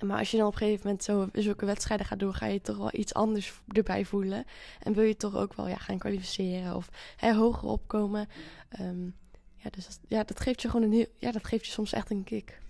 Maar 0.00 0.18
als 0.18 0.30
je 0.30 0.36
dan 0.36 0.46
op 0.46 0.52
een 0.52 0.58
gegeven 0.58 0.86
moment 0.86 1.04
zo, 1.04 1.28
zulke 1.32 1.66
wedstrijden 1.66 2.06
gaat 2.06 2.18
doen, 2.18 2.34
ga 2.34 2.46
je 2.46 2.60
toch 2.60 2.76
wel 2.76 2.90
iets 2.92 3.14
anders 3.14 3.52
erbij 3.68 4.04
voelen. 4.04 4.44
En 4.82 4.92
wil 4.92 5.04
je 5.04 5.16
toch 5.16 5.36
ook 5.36 5.54
wel 5.54 5.68
ja, 5.68 5.76
gaan 5.76 5.98
kwalificeren 5.98 6.76
of 6.76 6.88
hoger 7.18 7.68
opkomen. 7.68 8.28
Um, 8.80 9.14
ja, 9.56 9.70
dus 9.70 9.86
dat, 9.86 10.00
ja, 10.08 10.24
dat 10.24 10.40
geeft 10.40 10.62
je 10.62 10.70
gewoon 10.70 10.86
een 10.86 10.92
heel, 10.92 11.06
ja, 11.18 11.32
dat 11.32 11.46
geeft 11.46 11.66
je 11.66 11.72
soms 11.72 11.92
echt 11.92 12.10
een 12.10 12.24
kick. 12.24 12.60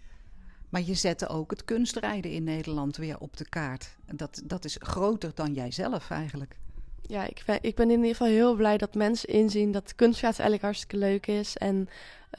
Maar 0.68 0.82
je 0.82 0.94
zette 0.94 1.28
ook 1.28 1.50
het 1.50 1.64
kunstrijden 1.64 2.30
in 2.30 2.44
Nederland 2.44 2.96
weer 2.96 3.18
op 3.18 3.36
de 3.36 3.48
kaart. 3.48 3.96
Dat, 4.14 4.42
dat 4.44 4.64
is 4.64 4.76
groter 4.80 5.30
dan 5.34 5.54
jijzelf 5.54 6.10
eigenlijk 6.10 6.56
ja, 7.02 7.26
ik 7.26 7.42
ben, 7.46 7.58
ik 7.60 7.74
ben 7.74 7.90
in 7.90 7.96
ieder 7.96 8.10
geval 8.10 8.26
heel 8.26 8.54
blij 8.54 8.78
dat 8.78 8.94
mensen 8.94 9.28
inzien 9.28 9.72
dat 9.72 9.94
kunstschaatsen 9.94 10.44
eigenlijk 10.44 10.62
hartstikke 10.62 11.06
leuk 11.06 11.26
is. 11.26 11.56
En 11.56 11.88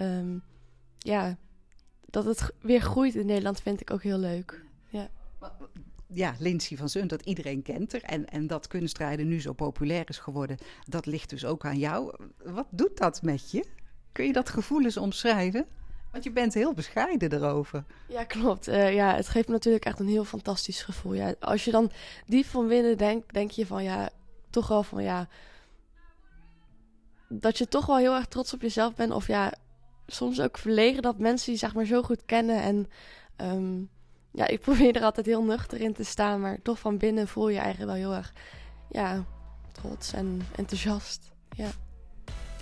um, 0.02 0.44
ja, 0.98 1.38
dat 2.06 2.26
het 2.26 2.52
weer 2.62 2.82
groeit 2.82 3.16
in 3.16 3.26
Nederland 3.26 3.62
vind 3.62 3.82
ik 3.82 3.92
ook 3.92 4.04
heel 4.04 4.18
leuk. 4.18 4.62
Ja, 4.90 5.10
ja 6.08 6.36
Lindsay 6.40 6.78
van 6.78 6.90
Zunt, 6.90 7.10
dat 7.10 7.22
iedereen 7.22 7.62
kent 7.62 7.94
er. 7.94 8.04
En, 8.04 8.30
en 8.30 8.48
dat 8.48 8.68
kunstrijden 8.68 9.28
nu 9.28 9.42
zo 9.42 9.54
populair 9.54 10.10
is 10.10 10.18
geworden, 10.18 10.58
dat 10.86 11.06
ligt 11.06 11.30
dus 11.30 11.46
ook 11.46 11.66
aan 11.66 11.78
jou. 11.78 12.16
Wat 12.44 12.68
doet 12.70 12.98
dat 12.98 13.22
met 13.22 13.52
je? 13.52 13.66
Kun 14.12 14.26
je 14.26 14.34
dat 14.34 14.50
gevoel 14.50 14.84
eens 14.84 14.98
omschrijven? 14.98 15.66
Want 16.12 16.24
je 16.24 16.32
bent 16.32 16.54
heel 16.54 16.74
bescheiden 16.74 17.34
erover. 17.34 17.84
Ja, 18.08 18.24
klopt. 18.24 18.68
Uh, 18.68 18.94
ja, 18.94 19.16
het 19.16 19.28
geeft 19.28 19.48
natuurlijk 19.48 19.86
echt 19.86 20.00
een 20.00 20.08
heel 20.08 20.26
fantastisch 20.26 20.82
gevoel. 20.82 21.14
Ja, 21.14 21.34
als 21.40 21.66
je 21.66 21.72
dan 21.72 21.92
diep 22.26 22.46
van 22.46 22.68
binnen 22.68 22.98
denkt, 22.98 23.34
denk 23.34 23.52
je 23.52 23.66
van 23.66 23.84
ja, 23.84 24.10
toch 24.52 24.68
wel 24.68 24.84
van 24.84 25.04
ja. 25.04 25.28
Dat 27.28 27.58
je 27.58 27.68
toch 27.68 27.86
wel 27.86 27.98
heel 27.98 28.16
erg 28.16 28.26
trots 28.26 28.54
op 28.54 28.62
jezelf 28.62 28.96
bent. 28.96 29.12
Of 29.12 29.28
ja, 29.28 29.54
soms 30.08 30.42
ook 30.42 30.58
verlegen 30.58 31.02
dat 31.02 31.18
mensen 31.18 31.52
je 31.52 31.58
zeg 31.58 31.74
maar 31.74 31.86
zo 31.86 32.04
goed 32.04 32.26
kennen. 32.26 32.62
En 32.62 32.88
um, 33.38 33.90
ja, 34.32 34.48
ik 34.48 34.62
probeer 34.66 34.96
er 34.96 35.04
altijd 35.04 35.26
heel 35.26 35.44
nuchter 35.44 35.82
in 35.82 35.94
te 35.94 36.04
staan. 36.04 36.42
Maar 36.42 36.62
toch 36.62 36.80
van 36.80 36.98
binnen 36.98 37.28
voel 37.28 37.50
je 37.50 37.60
eigenlijk 37.60 37.92
wel 37.92 38.02
heel 38.02 38.18
erg 38.18 38.34
ja, 38.90 39.26
trots 39.72 40.14
en 40.14 40.42
enthousiast. 40.56 41.32
Ja. 41.56 41.70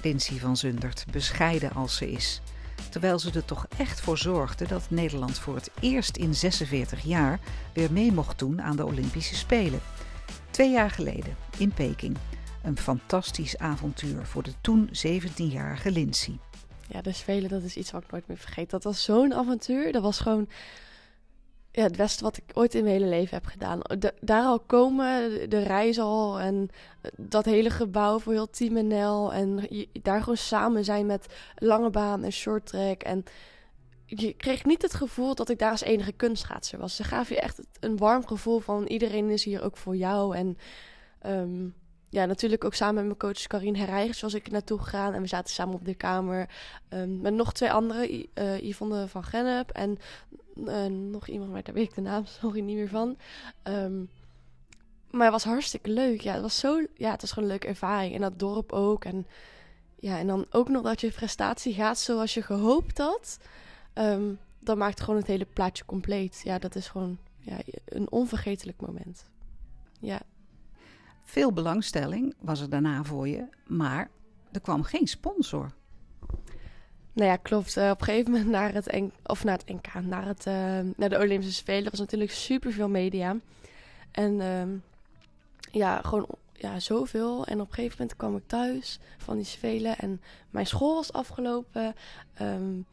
Lindsay 0.03 0.37
van 0.37 0.57
Zundert, 0.57 1.05
bescheiden 1.11 1.71
als 1.71 1.95
ze 1.95 2.11
is. 2.11 2.41
Terwijl 2.89 3.19
ze 3.19 3.31
er 3.31 3.45
toch 3.45 3.65
echt 3.77 4.01
voor 4.01 4.17
zorgde 4.17 4.67
dat 4.67 4.89
Nederland 4.89 5.39
voor 5.39 5.55
het 5.55 5.71
eerst 5.79 6.17
in 6.17 6.35
46 6.35 7.01
jaar 7.01 7.39
weer 7.73 7.91
mee 7.91 8.11
mocht 8.11 8.39
doen 8.39 8.61
aan 8.61 8.75
de 8.75 8.85
Olympische 8.85 9.35
Spelen. 9.35 9.79
Twee 10.59 10.71
jaar 10.71 10.89
geleden 10.89 11.35
in 11.57 11.73
Peking. 11.73 12.17
Een 12.63 12.77
fantastisch 12.77 13.57
avontuur 13.57 14.25
voor 14.25 14.43
de 14.43 14.51
toen 14.61 14.89
17-jarige 14.89 15.91
Lindsay. 15.91 16.37
Ja, 16.87 17.01
de 17.01 17.11
Spelen, 17.11 17.49
dat 17.49 17.63
is 17.63 17.75
iets 17.75 17.91
wat 17.91 18.03
ik 18.03 18.11
nooit 18.11 18.27
meer 18.27 18.37
vergeet. 18.37 18.69
Dat 18.69 18.83
was 18.83 19.03
zo'n 19.03 19.33
avontuur. 19.33 19.91
Dat 19.91 20.01
was 20.01 20.19
gewoon... 20.19 20.49
ja, 21.71 21.83
het 21.83 21.97
beste 21.97 22.23
wat 22.23 22.37
ik 22.37 22.43
ooit 22.53 22.75
in 22.75 22.83
mijn 22.83 22.95
hele 22.95 23.09
leven 23.09 23.35
heb 23.35 23.45
gedaan. 23.45 23.79
daar 24.19 24.43
al 24.43 24.59
komen, 24.59 25.49
de, 25.49 25.59
reis 25.59 25.99
al 25.99 26.39
en 26.39 26.69
dat 27.17 27.45
hele 27.45 27.69
gebouw 27.69 28.19
voor 28.19 28.33
heel 28.33 28.49
Team 28.49 28.87
NL. 28.87 29.33
En 29.33 29.67
daar 30.01 30.19
gewoon 30.19 30.37
samen 30.37 30.83
zijn 30.85 31.05
met 31.05 31.25
lange 31.55 31.89
baan 31.89 32.23
en 32.23 32.31
short 32.31 32.65
track. 32.65 33.01
En 33.01 33.23
je 34.09 34.33
kreeg 34.33 34.65
niet 34.65 34.81
het 34.81 34.93
gevoel 34.93 35.35
dat 35.35 35.49
ik 35.49 35.59
daar 35.59 35.71
als 35.71 35.81
enige 35.81 36.11
kunstschaatser 36.11 36.79
was. 36.79 36.95
Ze 36.95 37.03
gaven 37.03 37.35
je 37.35 37.41
echt 37.41 37.59
een 37.79 37.97
warm 37.97 38.27
gevoel 38.27 38.59
van 38.59 38.85
iedereen 38.85 39.29
is 39.29 39.43
hier 39.43 39.63
ook 39.63 39.77
voor 39.77 39.95
jou. 39.95 40.35
En 40.35 40.57
ehm, 41.19 41.67
ja, 42.09 42.25
natuurlijk 42.25 42.63
ook 42.63 42.73
samen 42.73 42.95
met 42.95 43.05
mijn 43.05 43.17
coach 43.17 43.47
Karin 43.47 43.75
Herrijgers 43.75 44.21
was 44.21 44.33
ik 44.33 44.51
naartoe 44.51 44.79
gegaan. 44.79 45.13
En 45.13 45.21
we 45.21 45.27
zaten 45.27 45.53
samen 45.53 45.73
op 45.73 45.85
de 45.85 45.95
kamer 45.95 46.49
um, 46.89 47.21
met 47.21 47.33
nog 47.33 47.53
twee 47.53 47.71
anderen. 47.71 48.25
Uh, 48.33 48.61
Yvonne 48.61 49.07
van 49.07 49.23
Gennep 49.23 49.69
en 49.69 49.97
uh, 50.55 50.85
nog 50.85 51.27
iemand, 51.27 51.51
maar 51.51 51.63
daar 51.63 51.73
weet 51.73 51.87
ik 51.87 51.95
de 51.95 52.01
naam 52.01 52.25
sorry 52.41 52.59
niet 52.59 52.75
meer 52.75 52.89
van. 52.89 53.17
Um, 53.63 54.09
maar 55.11 55.23
het 55.23 55.31
was 55.31 55.43
hartstikke 55.43 55.89
leuk. 55.89 56.21
Ja, 56.21 56.33
het 56.33 56.41
was 56.41 56.59
zo. 56.59 56.85
Ja, 56.95 57.11
het 57.11 57.21
was 57.21 57.31
gewoon 57.31 57.49
een 57.49 57.55
leuke 57.55 57.67
ervaring. 57.67 58.15
En 58.15 58.21
dat 58.21 58.39
dorp 58.39 58.71
ook. 58.71 59.05
En 59.05 59.27
ja, 59.99 60.17
en 60.17 60.27
dan 60.27 60.45
ook 60.49 60.69
nog 60.69 60.83
dat 60.83 61.01
je 61.01 61.11
prestatie 61.11 61.73
gaat 61.73 61.99
zoals 61.99 62.33
je 62.33 62.41
gehoopt 62.41 62.97
had. 62.97 63.39
Um, 63.93 64.39
dan 64.59 64.77
maakt 64.77 65.01
gewoon 65.01 65.19
het 65.19 65.27
hele 65.27 65.45
plaatje 65.53 65.85
compleet. 65.85 66.41
Ja, 66.43 66.59
dat 66.59 66.75
is 66.75 66.87
gewoon 66.87 67.17
ja, 67.39 67.57
een 67.85 68.11
onvergetelijk 68.11 68.81
moment. 68.81 69.29
Ja. 69.99 70.21
Veel 71.23 71.53
belangstelling 71.53 72.35
was 72.39 72.61
er 72.61 72.69
daarna 72.69 73.03
voor 73.03 73.27
je, 73.27 73.47
maar 73.67 74.09
er 74.51 74.61
kwam 74.61 74.83
geen 74.83 75.07
sponsor. 75.07 75.71
Nou 77.13 77.29
ja, 77.29 77.35
klopt. 77.35 77.77
Uh, 77.77 77.89
op 77.89 77.99
een 77.99 78.05
gegeven 78.05 78.31
moment 78.31 78.49
naar 78.49 78.73
het, 78.73 78.91
N 78.91 79.11
of 79.23 79.43
naar 79.43 79.57
het 79.57 79.67
NK, 79.67 79.93
naar, 79.93 80.25
het, 80.25 80.45
uh, 80.45 80.53
naar 80.95 81.09
de 81.09 81.17
Olympische 81.17 81.53
Spelen 81.53 81.89
was 81.89 81.99
natuurlijk 81.99 82.31
super 82.31 82.71
veel 82.71 82.89
media. 82.89 83.37
En 84.11 84.33
uh, 84.33 84.63
ja, 85.71 86.01
gewoon 86.01 86.27
ja, 86.53 86.79
zoveel. 86.79 87.45
En 87.45 87.61
op 87.61 87.67
een 87.67 87.73
gegeven 87.73 87.97
moment 87.99 88.17
kwam 88.17 88.35
ik 88.35 88.47
thuis 88.47 88.99
van 89.17 89.35
die 89.35 89.45
Spelen 89.45 89.97
en 89.97 90.21
mijn 90.49 90.67
school 90.67 90.95
was 90.95 91.13
afgelopen. 91.13 91.95
Um, 92.41 92.85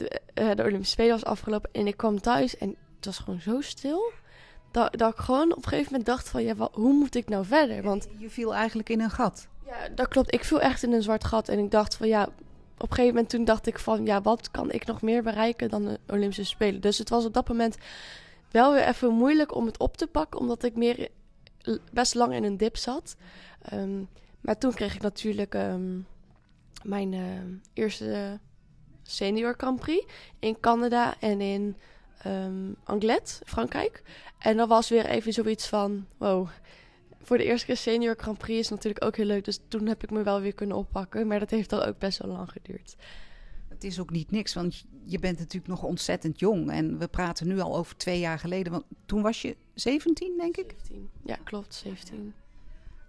de, 0.00 0.20
uh, 0.42 0.54
de, 0.54 0.62
Olympische 0.62 0.92
Spelen 0.92 1.10
was 1.10 1.24
afgelopen 1.24 1.70
en 1.72 1.86
ik 1.86 1.96
kwam 1.96 2.20
thuis 2.20 2.56
en 2.56 2.68
het 2.96 3.04
was 3.04 3.18
gewoon 3.18 3.40
zo 3.40 3.60
stil. 3.60 4.12
Dat, 4.70 4.98
dat 4.98 5.12
ik 5.12 5.18
gewoon 5.18 5.50
op 5.50 5.56
een 5.56 5.68
gegeven 5.68 5.90
moment 5.90 6.06
dacht 6.06 6.28
van, 6.28 6.42
ja, 6.42 6.54
wat, 6.54 6.70
hoe 6.74 6.92
moet 6.92 7.14
ik 7.14 7.28
nou 7.28 7.44
verder? 7.44 7.82
Want 7.82 8.08
je 8.18 8.30
viel 8.30 8.54
eigenlijk 8.54 8.88
in 8.88 9.00
een 9.00 9.10
gat. 9.10 9.48
Ja, 9.66 9.88
dat 9.94 10.08
klopt. 10.08 10.34
Ik 10.34 10.44
viel 10.44 10.60
echt 10.60 10.82
in 10.82 10.92
een 10.92 11.02
zwart 11.02 11.24
gat 11.24 11.48
en 11.48 11.58
ik 11.58 11.70
dacht 11.70 11.96
van, 11.96 12.08
ja, 12.08 12.22
op 12.78 12.90
een 12.90 12.96
gegeven 12.96 13.14
moment 13.14 13.28
toen 13.28 13.44
dacht 13.44 13.66
ik 13.66 13.78
van, 13.78 14.06
ja, 14.06 14.20
wat 14.20 14.50
kan 14.50 14.72
ik 14.72 14.86
nog 14.86 15.02
meer 15.02 15.22
bereiken 15.22 15.68
dan 15.68 15.84
de 15.84 15.98
Olympische 16.06 16.44
Spelen? 16.44 16.80
Dus 16.80 16.98
het 16.98 17.08
was 17.08 17.24
op 17.24 17.34
dat 17.34 17.48
moment 17.48 17.76
wel 18.50 18.72
weer 18.72 18.86
even 18.86 19.12
moeilijk 19.12 19.54
om 19.54 19.66
het 19.66 19.78
op 19.78 19.96
te 19.96 20.06
pakken, 20.06 20.40
omdat 20.40 20.62
ik 20.62 20.76
meer 20.76 21.08
best 21.92 22.14
lang 22.14 22.34
in 22.34 22.44
een 22.44 22.56
dip 22.56 22.76
zat. 22.76 23.16
Um, 23.72 24.08
maar 24.40 24.58
toen 24.58 24.72
kreeg 24.72 24.94
ik 24.94 25.02
natuurlijk 25.02 25.54
um, 25.54 26.06
mijn 26.82 27.12
uh, 27.12 27.20
eerste 27.72 28.38
senior 29.10 29.54
Grand 29.56 29.80
Prix 29.80 30.06
in 30.38 30.60
Canada 30.60 31.14
en 31.20 31.40
in 31.40 31.76
um, 32.26 32.76
Anglet, 32.84 33.40
Frankrijk. 33.44 34.02
En 34.38 34.56
dat 34.56 34.68
was 34.68 34.88
weer 34.88 35.06
even 35.06 35.32
zoiets 35.32 35.68
van, 35.68 36.06
wow, 36.16 36.48
voor 37.22 37.38
de 37.38 37.44
eerste 37.44 37.66
keer 37.66 37.76
senior 37.76 38.14
Grand 38.18 38.38
Prix 38.38 38.58
is 38.58 38.68
natuurlijk 38.68 39.04
ook 39.04 39.16
heel 39.16 39.26
leuk. 39.26 39.44
Dus 39.44 39.60
toen 39.68 39.86
heb 39.86 40.02
ik 40.02 40.10
me 40.10 40.22
wel 40.22 40.40
weer 40.40 40.54
kunnen 40.54 40.76
oppakken. 40.76 41.26
Maar 41.26 41.38
dat 41.38 41.50
heeft 41.50 41.70
dan 41.70 41.82
ook 41.82 41.98
best 41.98 42.18
wel 42.18 42.32
lang 42.32 42.50
geduurd. 42.50 42.96
Het 43.68 43.84
is 43.84 44.00
ook 44.00 44.10
niet 44.10 44.30
niks, 44.30 44.54
want 44.54 44.84
je 45.04 45.18
bent 45.18 45.38
natuurlijk 45.38 45.66
nog 45.66 45.82
ontzettend 45.82 46.38
jong. 46.40 46.70
En 46.70 46.98
we 46.98 47.08
praten 47.08 47.46
nu 47.46 47.60
al 47.60 47.76
over 47.76 47.96
twee 47.96 48.18
jaar 48.18 48.38
geleden. 48.38 48.72
Want 48.72 48.84
toen 49.06 49.22
was 49.22 49.42
je 49.42 49.56
17, 49.74 50.36
denk 50.38 50.56
ik? 50.56 50.74
17. 50.76 51.10
Ja, 51.24 51.36
klopt, 51.44 51.74
17. 51.74 52.34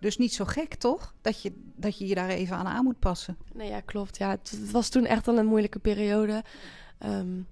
Dus 0.01 0.17
niet 0.17 0.33
zo 0.33 0.45
gek, 0.45 0.75
toch? 0.75 1.13
Dat 1.21 1.41
je, 1.41 1.53
dat 1.75 1.97
je 1.97 2.07
je 2.07 2.15
daar 2.15 2.29
even 2.29 2.55
aan 2.55 2.67
aan 2.67 2.83
moet 2.83 2.99
passen. 2.99 3.37
Nee, 3.53 3.69
ja, 3.69 3.79
klopt. 3.79 4.17
Ja, 4.17 4.29
het, 4.29 4.71
was 4.71 4.89
toen 4.89 5.05
echt 5.05 5.27
al 5.27 5.37
een 5.37 5.45
moeilijke 5.45 5.79
periode. 5.79 6.43
Um, 7.05 7.47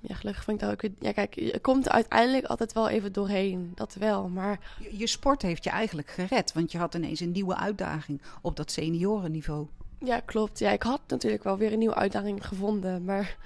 ja, 0.00 0.14
gelukkig 0.14 0.44
vind 0.44 0.60
ik 0.60 0.66
dat 0.66 0.72
ook 0.72 0.82
weer... 0.82 0.92
Ja, 0.98 1.12
kijk, 1.12 1.34
je 1.34 1.60
komt 1.60 1.86
er 1.86 1.92
uiteindelijk 1.92 2.44
altijd 2.44 2.72
wel 2.72 2.88
even 2.88 3.12
doorheen. 3.12 3.72
Dat 3.74 3.94
wel, 3.94 4.28
maar... 4.28 4.76
Je, 4.80 4.98
je, 4.98 5.06
sport 5.06 5.42
heeft 5.42 5.64
je 5.64 5.70
eigenlijk 5.70 6.10
gered. 6.10 6.52
Want 6.52 6.72
je 6.72 6.78
had 6.78 6.94
ineens 6.94 7.20
een 7.20 7.32
nieuwe 7.32 7.56
uitdaging 7.56 8.22
op 8.42 8.56
dat 8.56 8.70
seniorenniveau. 8.70 9.66
Ja, 9.98 10.20
klopt. 10.20 10.58
Ja, 10.58 10.70
ik 10.70 10.82
had 10.82 11.00
natuurlijk 11.08 11.44
wel 11.44 11.56
weer 11.56 11.72
een 11.72 11.78
nieuwe 11.78 11.94
uitdaging 11.94 12.46
gevonden. 12.46 13.04
Maar 13.04 13.36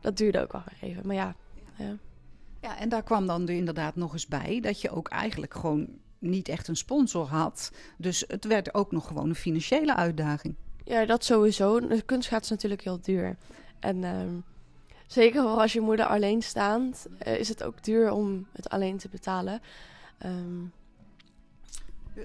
dat 0.00 0.16
duurde 0.16 0.40
ook 0.42 0.52
wel 0.52 0.64
even. 0.80 1.06
Maar 1.06 1.16
ja... 1.16 1.34
ja. 1.76 1.96
Ja, 2.60 2.78
en 2.78 2.88
daar 2.88 3.02
kwam 3.02 3.26
dan 3.26 3.48
inderdaad 3.48 3.96
nog 3.96 4.12
eens 4.12 4.26
bij 4.26 4.60
dat 4.60 4.80
je 4.80 4.90
ook 4.90 5.08
eigenlijk 5.08 5.54
gewoon 5.54 5.88
niet 6.24 6.48
echt 6.48 6.68
een 6.68 6.76
sponsor 6.76 7.26
had. 7.26 7.72
Dus 7.96 8.24
het 8.28 8.44
werd 8.44 8.74
ook 8.74 8.92
nog 8.92 9.06
gewoon 9.06 9.28
een 9.28 9.34
financiële 9.34 9.94
uitdaging. 9.94 10.54
Ja, 10.84 11.04
dat 11.04 11.24
sowieso. 11.24 11.86
De 11.86 12.02
kunstschaats 12.02 12.44
is 12.44 12.50
natuurlijk 12.50 12.82
heel 12.82 13.00
duur. 13.00 13.36
En 13.80 14.02
uh, 14.02 14.12
zeker 15.06 15.42
als 15.42 15.72
je 15.72 15.80
moeder 15.80 16.06
alleen 16.06 16.42
staat, 16.42 17.08
uh, 17.26 17.38
is 17.38 17.48
het 17.48 17.62
ook 17.62 17.82
duur 17.82 18.12
om 18.12 18.46
het 18.52 18.68
alleen 18.68 18.96
te 18.96 19.08
betalen. 19.08 19.60
Um, 20.26 20.72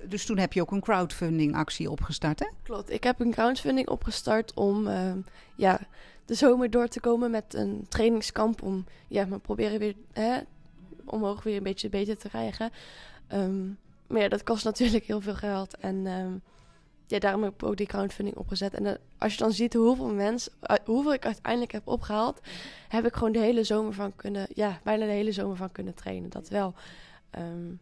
dus 0.07 0.25
toen 0.25 0.37
heb 0.37 0.53
je 0.53 0.61
ook 0.61 0.71
een 0.71 0.81
crowdfunding 0.81 1.55
actie 1.55 1.91
opgestart, 1.91 2.39
hè? 2.39 2.47
Klopt. 2.63 2.91
Ik 2.91 3.03
heb 3.03 3.19
een 3.19 3.31
crowdfunding 3.31 3.89
opgestart 3.89 4.53
om 4.53 4.87
uh, 4.87 5.11
ja, 5.55 5.79
de 6.25 6.33
zomer 6.33 6.69
door 6.69 6.87
te 6.87 6.99
komen 6.99 7.31
met 7.31 7.53
een 7.53 7.85
trainingskamp. 7.89 8.61
Om 8.61 8.85
ja, 9.07 9.25
me 9.25 9.39
proberen 9.39 9.79
weer 9.79 9.95
hè, 10.13 10.39
omhoog 11.05 11.43
weer 11.43 11.57
een 11.57 11.63
beetje 11.63 11.89
beter 11.89 12.17
te 12.17 12.29
krijgen. 12.29 12.71
Um, 13.33 13.77
maar 14.09 14.21
ja, 14.21 14.27
dat 14.27 14.43
kost 14.43 14.63
natuurlijk 14.63 15.05
heel 15.05 15.21
veel 15.21 15.35
geld. 15.35 15.77
En 15.77 16.07
um, 16.07 16.41
ja, 17.09 17.19
daarom 17.19 17.43
heb 17.43 17.53
ik 17.53 17.63
ook 17.63 17.77
die 17.77 17.87
crowdfunding 17.87 18.37
opgezet. 18.37 18.73
En 18.73 18.85
uh, 18.85 18.93
als 19.17 19.33
je 19.33 19.39
dan 19.39 19.51
ziet 19.51 19.73
hoeveel 19.73 20.13
mensen, 20.13 20.51
uh, 20.63 20.75
hoeveel 20.85 21.13
ik 21.13 21.25
uiteindelijk 21.25 21.71
heb 21.71 21.87
opgehaald, 21.87 22.41
heb 22.87 23.05
ik 23.05 23.13
gewoon 23.13 23.31
de 23.31 23.39
hele 23.39 23.63
zomer 23.63 23.93
van 23.93 24.15
kunnen, 24.15 24.47
ja, 24.53 24.79
bijna 24.83 25.05
de 25.05 25.11
hele 25.11 25.31
zomer 25.31 25.55
van 25.55 25.71
kunnen 25.71 25.93
trainen. 25.93 26.29
Dat 26.29 26.49
wel. 26.49 26.73
Um, 27.37 27.79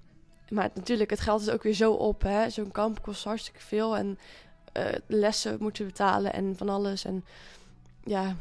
maar 0.50 0.64
het, 0.64 0.76
natuurlijk, 0.76 1.10
het 1.10 1.20
geld 1.20 1.42
is 1.42 1.50
ook 1.50 1.64
weer 1.64 1.74
zo 1.74 1.92
op. 1.94 2.22
hè 2.22 2.50
Zo'n 2.50 2.72
kamp 2.72 3.02
kost 3.02 3.24
hartstikke 3.24 3.62
veel. 3.62 3.98
En 3.98 4.18
uh, 4.78 4.86
lessen 5.08 5.58
moeten 5.60 5.86
betalen 5.86 6.34
en 6.34 6.58
van 6.58 6.70
alles. 6.70 7.06
En 7.06 7.26
ja. 8.04 8.36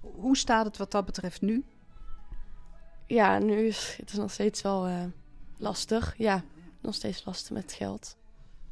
Hoe 0.00 0.36
staat 0.36 0.64
het 0.64 0.76
wat 0.76 0.90
dat 0.90 1.04
betreft 1.04 1.40
nu? 1.40 1.64
Ja, 3.06 3.38
nu 3.38 3.66
is 3.66 3.96
het 4.00 4.10
is 4.10 4.18
nog 4.18 4.30
steeds 4.30 4.62
wel 4.62 4.88
lastig. 5.56 6.14
Ja, 6.16 6.42
nog 6.82 6.94
steeds 6.94 7.24
lastig 7.24 7.50
met 7.50 7.72
geld. 7.72 8.16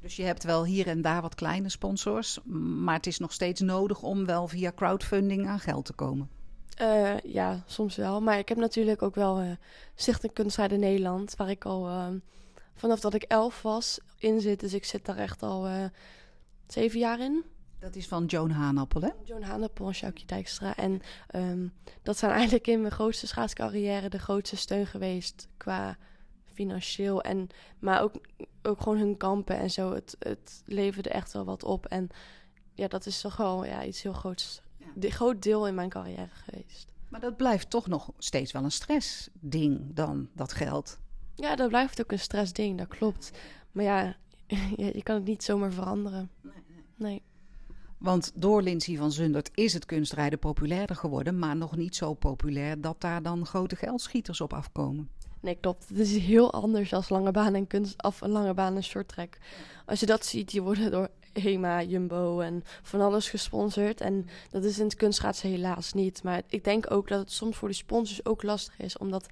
Dus 0.01 0.17
je 0.17 0.23
hebt 0.23 0.45
wel 0.45 0.65
hier 0.65 0.87
en 0.87 1.03
daar 1.03 1.23
wat 1.23 1.35
kleine 1.35 1.69
sponsors, 1.69 2.39
maar 2.85 2.95
het 2.95 3.07
is 3.07 3.19
nog 3.19 3.33
steeds 3.33 3.61
nodig 3.61 4.03
om 4.03 4.27
wel 4.27 4.49
via 4.49 4.73
crowdfunding 4.75 5.47
aan 5.47 5.61
geld 5.61 5.85
te 5.85 5.93
komen. 5.93 6.31
Uh, 6.81 7.19
ja, 7.19 7.63
soms 7.67 7.97
wel. 7.97 8.21
Maar 8.21 8.39
ik 8.39 8.49
heb 8.49 8.59
natuurlijk 8.59 9.03
ook 9.03 9.15
wel 9.15 9.43
uh, 9.43 9.51
Stichting 9.95 10.33
Kunstrijden 10.33 10.81
Nederland, 10.81 11.37
waar 11.37 11.51
ik 11.51 11.65
al 11.65 11.89
uh, 11.89 12.07
vanaf 12.75 13.01
dat 13.01 13.15
ik 13.15 13.23
elf 13.23 13.63
was 13.63 13.99
in 14.19 14.41
zit. 14.41 14.61
Dus 14.61 14.73
ik 14.73 14.85
zit 14.85 15.05
daar 15.05 15.17
echt 15.17 15.43
al 15.43 15.69
zeven 16.67 16.99
jaar 16.99 17.21
in. 17.21 17.45
Dat 17.81 17.97
is 17.97 18.09
van 18.09 18.25
Joan 18.25 18.51
Haanappel, 18.51 19.01
hè? 19.01 19.11
Joan 19.25 19.43
Haanappel 19.43 19.87
en 19.87 19.95
Sjoukje 19.95 20.27
Dijkstra. 20.27 20.77
En 20.77 21.01
um, 21.35 21.73
dat 22.03 22.19
zijn 22.19 22.33
eigenlijk 22.41 22.67
in 22.67 22.81
mijn 22.81 22.93
grootste 22.93 23.27
schaatscarrière 23.27 24.09
de 24.09 24.19
grootste 24.19 24.57
steun 24.57 24.87
geweest 24.87 25.49
qua 25.57 25.97
financieel. 26.61 27.23
En, 27.23 27.49
maar 27.79 28.03
ook, 28.03 28.15
ook 28.63 28.81
gewoon 28.81 28.99
hun 28.99 29.17
kampen 29.17 29.57
en 29.57 29.71
zo. 29.71 29.93
Het, 29.93 30.17
het 30.19 30.63
leverde 30.67 31.09
echt 31.09 31.33
wel 31.33 31.45
wat 31.45 31.65
op. 31.65 31.87
En 31.87 32.09
ja, 32.75 32.89
dat 32.89 33.07
is 33.07 33.21
toch 33.21 33.37
wel 33.37 33.65
ja, 33.65 33.85
iets 33.85 34.03
heel 34.03 34.13
groots. 34.13 34.63
Een 35.01 35.11
groot 35.11 35.43
deel 35.43 35.67
in 35.67 35.75
mijn 35.75 35.89
carrière 35.89 36.29
geweest. 36.33 36.89
Maar 37.09 37.21
dat 37.21 37.37
blijft 37.37 37.71
toch 37.71 37.87
nog 37.87 38.13
steeds 38.19 38.53
wel 38.53 38.65
een 38.65 38.73
stressding 38.73 39.95
dan, 39.95 40.29
dat 40.35 40.53
geld. 40.53 41.01
Ja, 41.35 41.57
dat 41.57 41.69
blijft 41.69 42.01
ook 42.01 42.13
een 42.13 42.19
stressding, 42.19 42.79
dat 42.79 42.89
klopt. 42.89 43.31
Maar 43.73 43.85
ja, 43.85 44.17
je, 44.77 44.91
je 44.95 45.03
kan 45.03 45.15
het 45.15 45.25
niet 45.25 45.43
zomaar 45.43 45.73
veranderen. 45.73 46.31
Nee. 46.41 46.53
nee. 46.67 46.83
nee. 46.97 47.23
Want 47.99 48.33
door 48.35 48.63
Lindsay 48.63 48.97
van 48.97 49.13
Zundert 49.13 49.51
is 49.55 49.73
het 49.73 49.87
kunstrijden 49.87 50.39
populairder 50.39 50.97
geworden, 50.97 51.39
maar 51.39 51.57
nog 51.57 51.77
niet 51.77 51.97
zo 51.97 52.15
populair 52.15 52.81
dat 52.81 53.01
daar 53.01 53.23
dan 53.23 53.47
grote 53.47 53.77
geldschieters 53.77 54.41
op 54.41 54.53
afkomen. 54.53 55.11
Nee, 55.41 55.55
klopt. 55.61 55.89
Het 55.89 55.99
is 55.99 56.17
heel 56.17 56.53
anders 56.53 56.93
als 56.93 57.09
lange 57.09 57.31
baan 57.31 57.55
en 57.55 57.67
kunst 57.67 57.95
een 58.21 58.31
lange 58.31 58.55
baan 58.55 58.77
en 58.77 58.85
short 58.85 59.09
track. 59.09 59.39
Als 59.87 60.01
je 60.01 60.07
dat 60.07 60.27
ziet, 60.27 60.53
je 60.53 60.61
wordt 60.61 60.91
door 60.91 61.09
HEMA, 61.33 61.83
Jumbo 61.83 62.41
en 62.41 62.63
van 62.83 63.01
alles 63.01 63.29
gesponsord. 63.29 64.01
En 64.01 64.27
dat 64.51 64.65
is 64.65 64.79
in 64.79 64.85
het 64.85 64.95
kunstschaatsen 64.95 65.51
helaas 65.51 65.93
niet. 65.93 66.23
Maar 66.23 66.43
ik 66.49 66.65
denk 66.65 66.91
ook 66.91 67.09
dat 67.09 67.19
het 67.19 67.33
soms 67.33 67.57
voor 67.57 67.69
de 67.69 67.75
sponsors 67.75 68.25
ook 68.25 68.43
lastig 68.43 68.79
is. 68.79 68.99
Omdat 68.99 69.27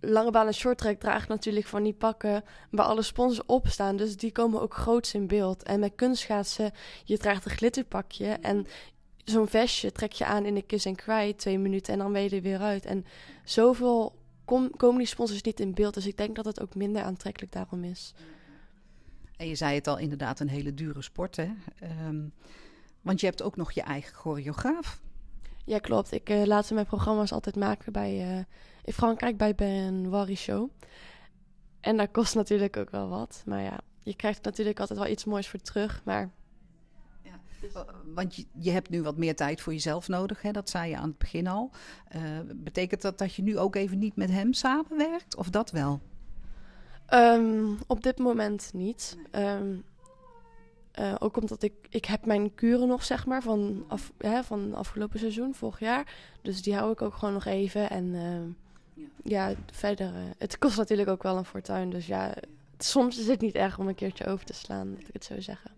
lange 0.00 0.30
baan 0.30 0.46
en 0.46 0.54
short 0.54 0.78
track 0.78 0.98
draagt 0.98 1.28
natuurlijk 1.28 1.66
van 1.66 1.82
die 1.82 1.92
pakken 1.92 2.44
waar 2.70 2.86
alle 2.86 3.02
sponsors 3.02 3.46
op 3.46 3.68
staan. 3.68 3.96
Dus 3.96 4.16
die 4.16 4.32
komen 4.32 4.60
ook 4.60 4.74
groots 4.74 5.14
in 5.14 5.26
beeld. 5.26 5.62
En 5.62 5.80
met 5.80 5.92
kunstschaatsen, 5.94 6.72
je 7.04 7.18
draagt 7.18 7.44
een 7.44 7.50
glitterpakje 7.50 8.26
en 8.26 8.66
zo'n 9.24 9.48
vestje 9.48 9.92
trek 9.92 10.12
je 10.12 10.24
aan 10.24 10.44
in 10.44 10.56
een 10.56 10.66
kiss 10.66 10.86
and 10.86 10.96
cry 10.96 11.32
twee 11.32 11.58
minuten 11.58 11.92
en 11.92 11.98
dan 11.98 12.12
ben 12.12 12.22
je 12.22 12.30
er 12.30 12.42
weer 12.42 12.60
uit. 12.60 12.84
En 12.84 13.06
zoveel 13.44 14.14
kom, 14.44 14.76
komen 14.76 14.98
die 14.98 15.06
sponsors 15.06 15.42
niet 15.42 15.60
in 15.60 15.74
beeld. 15.74 15.94
Dus 15.94 16.06
ik 16.06 16.16
denk 16.16 16.36
dat 16.36 16.44
het 16.44 16.60
ook 16.60 16.74
minder 16.74 17.02
aantrekkelijk 17.02 17.52
daarom 17.52 17.84
is. 17.84 18.14
En 19.36 19.48
je 19.48 19.54
zei 19.54 19.74
het 19.74 19.86
al, 19.86 19.98
inderdaad 19.98 20.40
een 20.40 20.48
hele 20.48 20.74
dure 20.74 21.02
sport, 21.02 21.36
hè? 21.36 21.50
Ehm, 21.78 22.28
want 23.02 23.20
je 23.20 23.26
hebt 23.26 23.42
ook 23.42 23.56
nog 23.56 23.72
je 23.72 23.82
eigen 23.82 24.14
choreograaf. 24.14 25.02
Ja, 25.64 25.78
klopt. 25.78 26.12
Ik 26.12 26.30
uh, 26.30 26.44
laat 26.44 26.70
mijn 26.70 26.86
programma's 26.86 27.32
altijd 27.32 27.56
maken 27.56 27.92
bij, 27.92 28.36
uh, 28.36 28.44
in 28.84 28.92
Frankrijk 28.92 29.36
bij 29.36 29.54
Ben 29.54 30.10
Wari 30.10 30.36
Show. 30.36 30.70
En 31.80 31.96
dat 31.96 32.10
kost 32.10 32.34
natuurlijk 32.34 32.76
ook 32.76 32.90
wel 32.90 33.08
wat. 33.08 33.42
Maar 33.46 33.62
ja, 33.62 33.80
je 34.02 34.16
krijgt 34.16 34.44
natuurlijk 34.44 34.80
altijd 34.80 34.98
wel 34.98 35.08
iets 35.08 35.24
moois 35.24 35.48
voor 35.48 35.60
terug. 35.60 36.02
Maar 36.04 36.30
want 38.14 38.36
je, 38.36 38.46
je, 38.58 38.70
hebt 38.70 38.90
nu 38.90 39.02
wat 39.02 39.16
meer 39.16 39.36
tijd 39.36 39.60
voor 39.60 39.72
jezelf 39.72 40.08
nodig, 40.08 40.42
hè? 40.42 40.50
dat 40.50 40.70
zei 40.70 40.90
je 40.90 40.96
aan 40.96 41.08
het 41.08 41.18
begin 41.18 41.46
al. 41.46 41.70
Uh, 42.16 42.22
betekent 42.54 43.02
dat 43.02 43.18
dat 43.18 43.34
je 43.34 43.42
nu 43.42 43.58
ook 43.58 43.76
even 43.76 43.98
niet 43.98 44.16
met 44.16 44.30
hem 44.30 44.52
samenwerkt, 44.52 45.36
of 45.36 45.50
dat 45.50 45.70
wel? 45.70 46.00
Um, 47.14 47.78
op 47.86 48.02
dit 48.02 48.18
moment 48.18 48.70
niet. 48.72 49.18
Um, 49.32 49.84
uh, 51.00 51.14
ook 51.18 51.36
omdat 51.36 51.62
ik, 51.62 51.72
ik 51.88 52.04
heb 52.04 52.26
mijn 52.26 52.54
kuren 52.54 52.88
nog, 52.88 53.04
zeg 53.04 53.26
maar, 53.26 53.42
van, 53.42 53.84
af, 53.88 54.12
van 54.42 54.74
afgelopen 54.74 55.18
seizoen, 55.18 55.54
vorig 55.54 55.78
jaar. 55.78 56.14
Dus 56.42 56.62
die 56.62 56.74
hou 56.74 56.92
ik 56.92 57.02
ook 57.02 57.14
gewoon 57.14 57.34
nog 57.34 57.44
even. 57.44 57.90
En 57.90 58.04
uh, 58.04 59.02
ja. 59.22 59.48
ja. 59.48 59.54
verder, 59.72 60.06
uh, 60.06 60.20
het 60.38 60.58
kost 60.58 60.76
natuurlijk 60.76 61.08
ook 61.08 61.22
wel 61.22 61.36
een 61.36 61.44
fortuin. 61.44 61.90
Dus 61.90 62.06
ja, 62.06 62.34
soms 62.78 63.18
is 63.18 63.26
het 63.26 63.40
niet 63.40 63.54
erg 63.54 63.78
om 63.78 63.88
een 63.88 63.94
keertje 63.94 64.26
over 64.26 64.44
te 64.44 64.52
slaan, 64.52 64.90
dat 64.90 65.08
ik 65.08 65.12
het 65.12 65.24
zo 65.24 65.40
zeggen. 65.40 65.70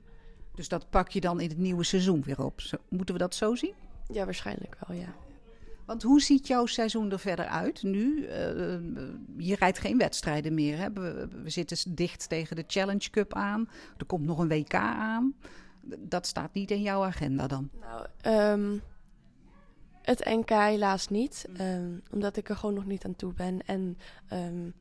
Dus 0.57 0.69
dat 0.69 0.91
pak 0.91 1.09
je 1.09 1.21
dan 1.21 1.41
in 1.41 1.49
het 1.49 1.59
nieuwe 1.59 1.85
seizoen 1.85 2.23
weer 2.23 2.45
op. 2.45 2.61
Zo, 2.61 2.77
moeten 2.89 3.15
we 3.15 3.21
dat 3.21 3.35
zo 3.35 3.55
zien? 3.55 3.75
Ja, 4.13 4.25
waarschijnlijk 4.25 4.77
wel, 4.87 4.97
ja. 4.97 5.15
Want 5.87 6.03
hoe 6.03 6.21
ziet 6.21 6.47
jouw 6.47 6.67
seizoen 6.67 7.13
er 7.13 7.19
verder 7.19 7.47
uit 7.47 7.83
nu? 7.83 8.17
Uh, 8.17 8.29
je 9.37 9.55
rijdt 9.55 9.79
geen 9.79 9.99
wedstrijden 9.99 10.55
meer. 10.55 10.79
Hè? 10.79 10.93
We, 10.93 11.29
we, 11.43 11.51
zitten 11.51 11.95
dicht 11.95 12.29
tegen 12.29 12.57
de 12.57 12.65
Challenge 12.67 13.11
Cup 13.11 13.35
aan. 13.35 13.69
Er 13.97 14.07
komt 14.07 14.25
nog 14.25 14.39
een 14.39 14.49
WK 14.49 14.75
aan. 14.75 15.35
Dat 15.99 16.27
staat 16.27 16.55
niet 16.55 16.71
in 16.71 16.83
jouw 16.83 17.05
agenda 17.05 17.47
dan? 17.47 17.71
Nou, 17.81 18.07
um, 18.53 18.83
het 20.03 20.25
NK 20.25 20.51
helaas 20.51 21.09
niet. 21.09 21.49
Um, 21.61 22.03
omdat 22.11 22.37
ik 22.37 22.49
er 22.49 22.57
gewoon 22.57 22.75
nog 22.75 22.87
niet 22.87 23.05
aan 23.05 23.17
toe 23.17 23.33
ben. 23.33 23.67
En 23.67 23.99
um, 24.33 24.75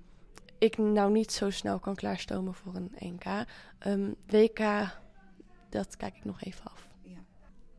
ik 0.57 0.77
nou 0.77 1.11
niet 1.11 1.31
zo 1.31 1.49
snel 1.49 1.79
kan 1.79 1.95
klaarstomen 1.95 2.53
voor 2.53 2.75
een 2.75 2.91
NK. 2.99 3.45
WK 4.25 4.59
dat 5.75 5.97
kijk 5.97 6.15
ik 6.15 6.25
nog 6.25 6.41
even 6.41 6.65
af. 6.65 6.87
Ja. 7.01 7.17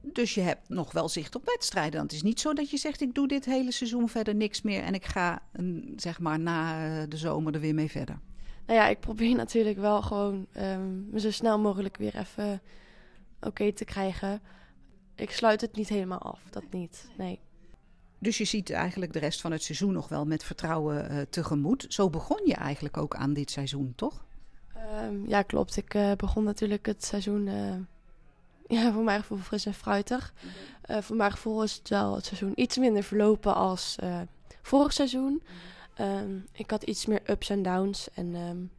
Dus 0.01 0.35
je 0.35 0.41
hebt 0.41 0.69
nog 0.69 0.93
wel 0.93 1.09
zicht 1.09 1.35
op 1.35 1.45
wedstrijden. 1.45 2.03
Het 2.03 2.13
is 2.13 2.23
niet 2.23 2.41
zo 2.41 2.53
dat 2.53 2.71
je 2.71 2.77
zegt: 2.77 3.01
ik 3.01 3.15
doe 3.15 3.29
dit 3.29 3.45
hele 3.45 3.73
seizoen 3.73 4.09
verder 4.09 4.35
niks 4.35 4.63
meer 4.63 4.83
en 4.83 4.95
ik 4.95 5.05
ga 5.05 5.43
zeg 5.97 6.21
maar 6.21 6.39
na 6.39 6.87
eh, 6.87 7.09
de 7.09 7.17
zomer 7.17 7.55
er 7.55 7.61
weer 7.61 7.75
mee 7.75 7.91
verder. 7.91 8.19
Nou 8.67 8.79
ja, 8.79 8.89
ik 8.89 9.01
probeer 9.01 9.37
natuurlijk 9.45 9.79
wel 9.79 10.03
gewoon 10.03 10.47
um, 10.57 11.09
me 11.11 11.21
zo 11.21 11.31
snel 11.31 11.59
mogelijk 11.59 11.97
weer 11.97 12.17
even 12.19 12.63
oké 13.41 13.73
te 13.73 13.85
krijgen. 13.85 14.41
Ik 15.15 15.31
sluit 15.31 15.61
het 15.61 15.77
niet 15.77 15.89
helemaal 15.89 16.23
af, 16.23 16.41
dat 16.51 16.65
niet. 16.71 17.09
Nee. 17.17 17.41
Dus 18.19 18.39
je 18.39 18.45
ziet 18.45 18.71
eigenlijk 18.71 19.13
de 19.13 19.19
rest 19.19 19.41
van 19.41 19.53
het 19.53 19.63
seizoen 19.63 19.93
nog 19.93 20.09
wel 20.09 20.25
met 20.25 20.45
vertrouwen 20.45 21.13
uh, 21.13 21.21
tegemoet. 21.21 21.87
Zo 21.89 22.11
begon 22.11 22.41
je 22.45 22.55
eigenlijk 22.55 22.97
ook 22.97 23.17
aan 23.17 23.33
dit 23.33 23.51
seizoen, 23.51 23.93
toch? 23.97 24.26
Um, 24.95 25.29
ja, 25.29 25.43
klopt. 25.43 25.77
Ik 25.77 25.95
uh, 25.95 26.13
begon 26.13 26.45
natuurlijk 26.45 26.87
het 26.87 27.05
seizoen 27.05 27.47
uh, 27.47 27.75
ja, 28.79 28.93
voor 28.93 29.03
mijn 29.03 29.21
gevoel 29.21 29.39
fris 29.39 29.67
en 29.67 29.75
fruitig. 29.75 30.35
Uh, 30.91 30.99
voor 30.99 31.17
mijn 31.17 31.31
gevoel 31.31 31.63
is 31.63 31.75
het 31.75 31.89
wel 31.89 32.15
het 32.15 32.25
seizoen 32.25 32.53
iets 32.55 32.77
minder 32.77 33.03
verlopen 33.03 33.55
als 33.55 33.97
vorig 34.63 34.93
seizoen. 34.93 35.43
Um, 36.01 36.47
ik 36.53 36.71
had 36.71 36.83
iets 36.83 37.07
meer 37.07 37.31
ups 37.31 37.51
en 37.51 37.63
downs. 37.63 38.09
En 38.15 38.35
um, 38.35 38.71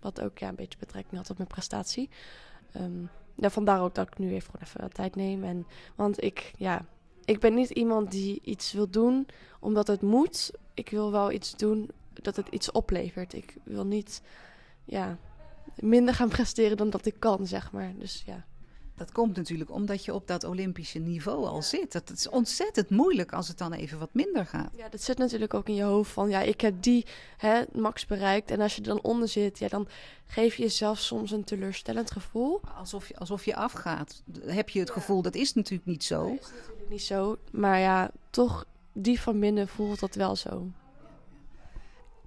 wat 0.00 0.20
ook 0.20 0.38
ja, 0.38 0.48
een 0.48 0.54
beetje 0.54 0.78
betrekking 0.78 1.16
had 1.16 1.30
op 1.30 1.36
mijn 1.36 1.48
prestatie. 1.48 2.08
ja, 3.34 3.50
vandaar 3.50 3.80
ook 3.80 3.94
dat 3.94 4.06
ik 4.06 4.18
nu 4.18 4.32
even 4.32 4.50
gewoon 4.50 4.66
even 4.66 4.80
wat 4.80 4.94
tijd 4.94 5.14
neem. 5.14 5.44
En, 5.44 5.66
want 5.94 6.22
ik, 6.22 6.52
ja, 6.56 6.84
ik 7.24 7.40
ben 7.40 7.54
niet 7.54 7.70
iemand 7.70 8.10
die 8.10 8.40
iets 8.42 8.72
wil 8.72 8.90
doen 8.90 9.26
omdat 9.60 9.86
het 9.86 10.02
moet. 10.02 10.50
Ik 10.74 10.90
wil 10.90 11.10
wel 11.10 11.32
iets 11.32 11.56
doen 11.56 11.90
dat 12.12 12.36
het 12.36 12.48
iets 12.48 12.70
oplevert. 12.70 13.32
Ik 13.32 13.56
wil 13.64 13.86
niet 13.86 14.22
ja, 14.84 15.18
minder 15.76 16.14
gaan 16.14 16.28
presteren 16.28 16.76
dan 16.76 16.90
dat 16.90 17.06
ik 17.06 17.14
kan, 17.18 17.46
zeg 17.46 17.72
maar. 17.72 17.92
Dus 17.98 18.22
ja. 18.26 18.44
Dat 18.96 19.12
komt 19.12 19.36
natuurlijk 19.36 19.70
omdat 19.70 20.04
je 20.04 20.14
op 20.14 20.26
dat 20.26 20.44
Olympische 20.44 20.98
niveau 20.98 21.46
al 21.46 21.62
zit. 21.62 21.92
Dat 21.92 22.10
is 22.10 22.28
ontzettend 22.28 22.90
moeilijk 22.90 23.32
als 23.32 23.48
het 23.48 23.58
dan 23.58 23.72
even 23.72 23.98
wat 23.98 24.14
minder 24.14 24.46
gaat. 24.46 24.70
Ja, 24.76 24.88
dat 24.88 25.02
zit 25.02 25.18
natuurlijk 25.18 25.54
ook 25.54 25.68
in 25.68 25.74
je 25.74 25.82
hoofd 25.82 26.12
van 26.12 26.28
ja, 26.28 26.40
ik 26.40 26.60
heb 26.60 26.82
die 26.82 27.06
hè, 27.36 27.62
max 27.72 28.06
bereikt. 28.06 28.50
En 28.50 28.60
als 28.60 28.74
je 28.74 28.80
er 28.80 28.88
dan 28.88 29.02
onder 29.02 29.28
zit, 29.28 29.58
ja, 29.58 29.68
dan 29.68 29.88
geef 30.26 30.54
je 30.54 30.62
jezelf 30.62 30.98
soms 30.98 31.30
een 31.30 31.44
teleurstellend 31.44 32.10
gevoel. 32.10 32.60
Alsof 32.76 33.08
je, 33.08 33.16
alsof 33.16 33.44
je 33.44 33.56
afgaat. 33.56 34.22
Heb 34.46 34.68
je 34.68 34.80
het 34.80 34.90
gevoel, 34.90 35.22
dat 35.22 35.34
is 35.34 35.54
natuurlijk 35.54 35.88
niet 35.88 36.04
zo. 36.04 36.28
Dat 36.28 36.40
is 36.40 36.50
natuurlijk 36.50 36.88
niet 36.88 37.02
zo. 37.02 37.38
Maar 37.50 37.78
ja, 37.78 38.10
toch, 38.30 38.66
die 38.92 39.20
van 39.20 39.40
binnen 39.40 39.68
voelt 39.68 40.00
dat 40.00 40.14
wel 40.14 40.36
zo. 40.36 40.66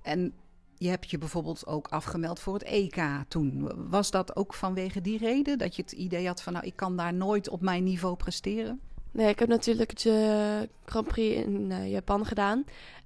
En 0.01 0.33
je 0.80 0.89
hebt 0.89 1.10
je 1.10 1.18
bijvoorbeeld 1.18 1.68
ook 1.68 1.88
afgemeld 1.88 2.39
voor 2.39 2.54
het 2.54 2.63
EK 2.63 3.04
toen. 3.28 3.72
Was 3.89 4.12
dat 4.12 4.36
ook 4.36 4.54
vanwege 4.54 5.02
die 5.02 5.18
reden? 5.18 5.58
Dat 5.58 5.76
je 5.76 5.82
het 5.82 5.92
idee 5.92 6.28
had 6.28 6.42
van, 6.42 6.54
nou, 6.54 6.65
ik 6.65 6.76
kan 6.76 6.98
daar 6.98 7.13
nooit 7.13 7.50
op 7.50 7.62
mijn 7.62 7.84
niveau 7.84 8.15
presteren? 8.15 8.80
Nee, 9.12 9.30
ik 9.30 9.39
heb 9.39 9.48
natuurlijk 9.48 10.06
uh, 10.06 10.60
Grand 10.86 11.08
Prix 11.08 11.46
in 11.46 11.70
uh, 11.70 11.92
Japan 11.92 12.26
gedaan. 12.26 12.63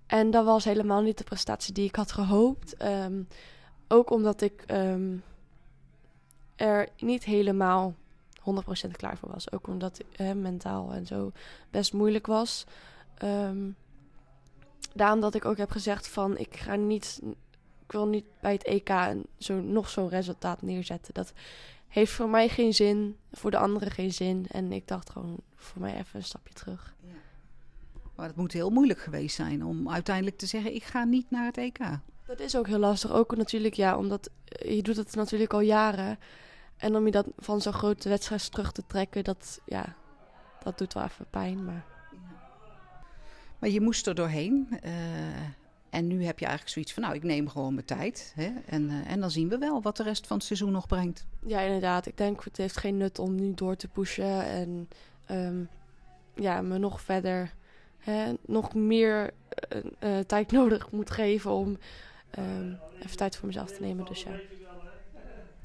En 0.07 0.31
dat 0.31 0.45
was 0.45 0.63
helemaal 0.63 1.01
niet 1.01 1.17
de 1.17 1.23
prestatie 1.23 1.73
die 1.73 1.87
ik 1.87 1.95
had 1.95 2.11
gehoopt. 2.11 2.83
Um, 2.83 3.27
ook 3.87 4.11
omdat 4.11 4.41
ik 4.41 4.63
um, 4.71 5.23
er 6.55 6.89
niet 6.97 7.23
helemaal 7.23 7.93
100% 8.87 8.91
klaar 8.91 9.17
voor 9.17 9.29
was. 9.29 9.51
Ook 9.51 9.67
omdat 9.67 9.99
uh, 10.17 10.31
mentaal 10.31 10.93
en 10.93 11.05
zo 11.05 11.31
best 11.71 11.93
moeilijk 11.93 12.27
was. 12.27 12.65
Um, 13.23 13.75
daarom 14.93 15.19
dat 15.19 15.35
ik 15.35 15.45
ook 15.45 15.57
heb 15.57 15.71
gezegd 15.71 16.07
van 16.07 16.37
ik 16.37 16.55
ga 16.55 16.75
niet 16.75 17.21
wil 17.93 18.07
niet 18.07 18.25
bij 18.39 18.51
het 18.51 18.63
EK 18.63 18.89
een, 18.89 19.25
zo, 19.37 19.61
nog 19.61 19.89
zo'n 19.89 20.09
resultaat 20.09 20.61
neerzetten. 20.61 21.13
Dat 21.13 21.33
heeft 21.87 22.11
voor 22.11 22.29
mij 22.29 22.49
geen 22.49 22.73
zin, 22.73 23.17
voor 23.31 23.51
de 23.51 23.57
anderen 23.57 23.91
geen 23.91 24.13
zin. 24.13 24.45
En 24.51 24.71
ik 24.71 24.87
dacht 24.87 25.09
gewoon 25.09 25.37
voor 25.55 25.81
mij 25.81 25.93
even 25.97 26.19
een 26.19 26.23
stapje 26.23 26.53
terug. 26.53 26.95
Ja. 27.01 27.13
Maar 28.15 28.27
het 28.27 28.35
moet 28.35 28.51
heel 28.51 28.69
moeilijk 28.69 28.99
geweest 28.99 29.35
zijn 29.35 29.65
om 29.65 29.89
uiteindelijk 29.89 30.37
te 30.37 30.45
zeggen: 30.45 30.75
ik 30.75 30.83
ga 30.83 31.03
niet 31.03 31.31
naar 31.31 31.45
het 31.45 31.57
EK. 31.57 31.79
Dat 32.25 32.39
is 32.39 32.55
ook 32.55 32.67
heel 32.67 32.79
lastig. 32.79 33.11
Ook 33.11 33.35
natuurlijk, 33.35 33.73
ja, 33.73 33.97
omdat 33.97 34.29
je 34.45 34.81
doet 34.81 34.95
het 34.95 35.15
natuurlijk 35.15 35.53
al 35.53 35.59
jaren. 35.59 36.19
En 36.77 36.95
om 36.95 37.05
je 37.05 37.11
dat 37.11 37.27
van 37.37 37.61
zo'n 37.61 37.73
grote 37.73 38.09
wedstrijd 38.09 38.51
terug 38.51 38.71
te 38.71 38.83
trekken, 38.87 39.23
dat, 39.23 39.59
ja, 39.65 39.95
dat 40.63 40.77
doet 40.77 40.93
wel 40.93 41.03
even 41.03 41.25
pijn. 41.29 41.65
Maar, 41.65 41.85
maar 43.59 43.69
je 43.69 43.81
moest 43.81 44.07
er 44.07 44.15
doorheen. 44.15 44.67
Uh, 44.85 44.91
en 45.93 46.07
nu 46.07 46.25
heb 46.25 46.39
je 46.39 46.45
eigenlijk 46.45 46.73
zoiets 46.73 46.93
van, 46.93 47.03
nou, 47.03 47.15
ik 47.15 47.23
neem 47.23 47.49
gewoon 47.49 47.73
mijn 47.73 47.85
tijd. 47.85 48.33
Hè? 48.35 48.51
En, 48.65 48.89
uh, 48.89 49.11
en 49.11 49.19
dan 49.19 49.31
zien 49.31 49.49
we 49.49 49.57
wel 49.57 49.81
wat 49.81 49.97
de 49.97 50.03
rest 50.03 50.27
van 50.27 50.37
het 50.37 50.45
seizoen 50.45 50.71
nog 50.71 50.87
brengt. 50.87 51.25
Ja, 51.45 51.59
inderdaad. 51.59 52.05
Ik 52.05 52.17
denk, 52.17 52.43
het 52.43 52.57
heeft 52.57 52.77
geen 52.77 52.97
nut 52.97 53.19
om 53.19 53.35
nu 53.35 53.53
door 53.53 53.75
te 53.75 53.87
pushen. 53.87 54.45
En 54.45 54.89
um, 55.31 55.69
ja, 56.35 56.61
me 56.61 56.77
nog 56.77 57.01
verder, 57.01 57.53
hè, 57.97 58.33
nog 58.45 58.73
meer 58.73 59.31
uh, 59.75 59.83
uh, 59.99 60.19
tijd 60.19 60.51
nodig 60.59 60.91
moet 60.91 61.11
geven 61.11 61.51
om 61.51 61.77
um, 62.39 62.79
even 63.03 63.17
tijd 63.17 63.35
voor 63.35 63.47
mezelf 63.47 63.71
te 63.71 63.81
nemen. 63.81 64.05
Dus 64.05 64.23
ja. 64.23 64.39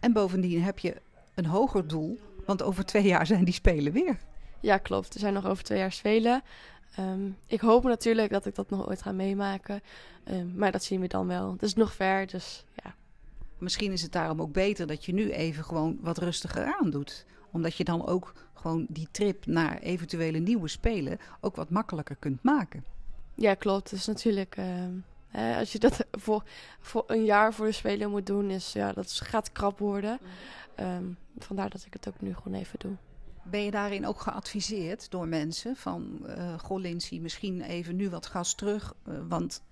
En 0.00 0.12
bovendien 0.12 0.62
heb 0.62 0.78
je 0.78 0.96
een 1.34 1.46
hoger 1.46 1.86
doel, 1.86 2.18
want 2.46 2.62
over 2.62 2.84
twee 2.84 3.06
jaar 3.06 3.26
zijn 3.26 3.44
die 3.44 3.54
Spelen 3.54 3.92
weer. 3.92 4.18
Ja, 4.60 4.78
klopt. 4.78 5.14
Er 5.14 5.20
zijn 5.20 5.34
nog 5.34 5.46
over 5.46 5.64
twee 5.64 5.78
jaar 5.78 5.92
Spelen. 5.92 6.42
Um, 6.98 7.36
ik 7.46 7.60
hoop 7.60 7.84
natuurlijk 7.84 8.30
dat 8.30 8.46
ik 8.46 8.54
dat 8.54 8.70
nog 8.70 8.88
ooit 8.88 9.02
ga 9.02 9.12
meemaken. 9.12 9.80
Um, 10.30 10.52
maar 10.56 10.72
dat 10.72 10.84
zien 10.84 11.00
we 11.00 11.06
dan 11.06 11.26
wel. 11.26 11.52
Het 11.52 11.62
is 11.62 11.74
nog 11.74 11.94
ver, 11.94 12.26
dus 12.26 12.64
ja. 12.74 12.94
Misschien 13.58 13.92
is 13.92 14.02
het 14.02 14.12
daarom 14.12 14.40
ook 14.40 14.52
beter 14.52 14.86
dat 14.86 15.04
je 15.04 15.12
nu 15.12 15.30
even 15.30 15.64
gewoon 15.64 15.98
wat 16.00 16.18
rustiger 16.18 16.76
aan 16.80 16.90
doet. 16.90 17.24
Omdat 17.50 17.74
je 17.74 17.84
dan 17.84 18.06
ook 18.06 18.32
gewoon 18.54 18.86
die 18.88 19.08
trip 19.10 19.46
naar 19.46 19.78
eventuele 19.78 20.38
nieuwe 20.38 20.68
spelen 20.68 21.18
ook 21.40 21.56
wat 21.56 21.70
makkelijker 21.70 22.16
kunt 22.16 22.42
maken. 22.42 22.84
Ja, 23.34 23.54
klopt. 23.54 23.90
Het 23.90 23.98
is 23.98 24.06
natuurlijk... 24.06 24.56
Hè, 25.28 25.58
als 25.58 25.72
je 25.72 25.78
dat 25.78 26.06
voor, 26.10 26.42
voor 26.80 27.04
een 27.06 27.24
jaar 27.24 27.54
voor 27.54 27.66
de 27.66 27.72
Spelen 27.72 28.10
moet 28.10 28.26
doen, 28.26 28.50
is, 28.50 28.72
ja, 28.72 28.92
dat 28.92 29.12
gaat 29.12 29.52
krap 29.52 29.78
worden. 29.78 30.18
Um, 30.80 31.16
vandaar 31.38 31.70
dat 31.70 31.84
ik 31.86 31.92
het 31.92 32.08
ook 32.08 32.20
nu 32.20 32.34
gewoon 32.34 32.58
even 32.58 32.78
doe. 32.78 32.92
Ben 33.50 33.64
je 33.64 33.70
daarin 33.70 34.06
ook 34.06 34.20
geadviseerd 34.20 35.10
door 35.10 35.28
mensen 35.28 35.76
van, 35.76 36.18
uh, 36.26 36.58
goh 36.58 36.80
Lindsay, 36.80 37.18
misschien 37.18 37.60
even 37.60 37.96
nu 37.96 38.10
wat 38.10 38.26
gas 38.26 38.54
terug, 38.54 38.94
uh, 39.08 39.18
want 39.28 39.62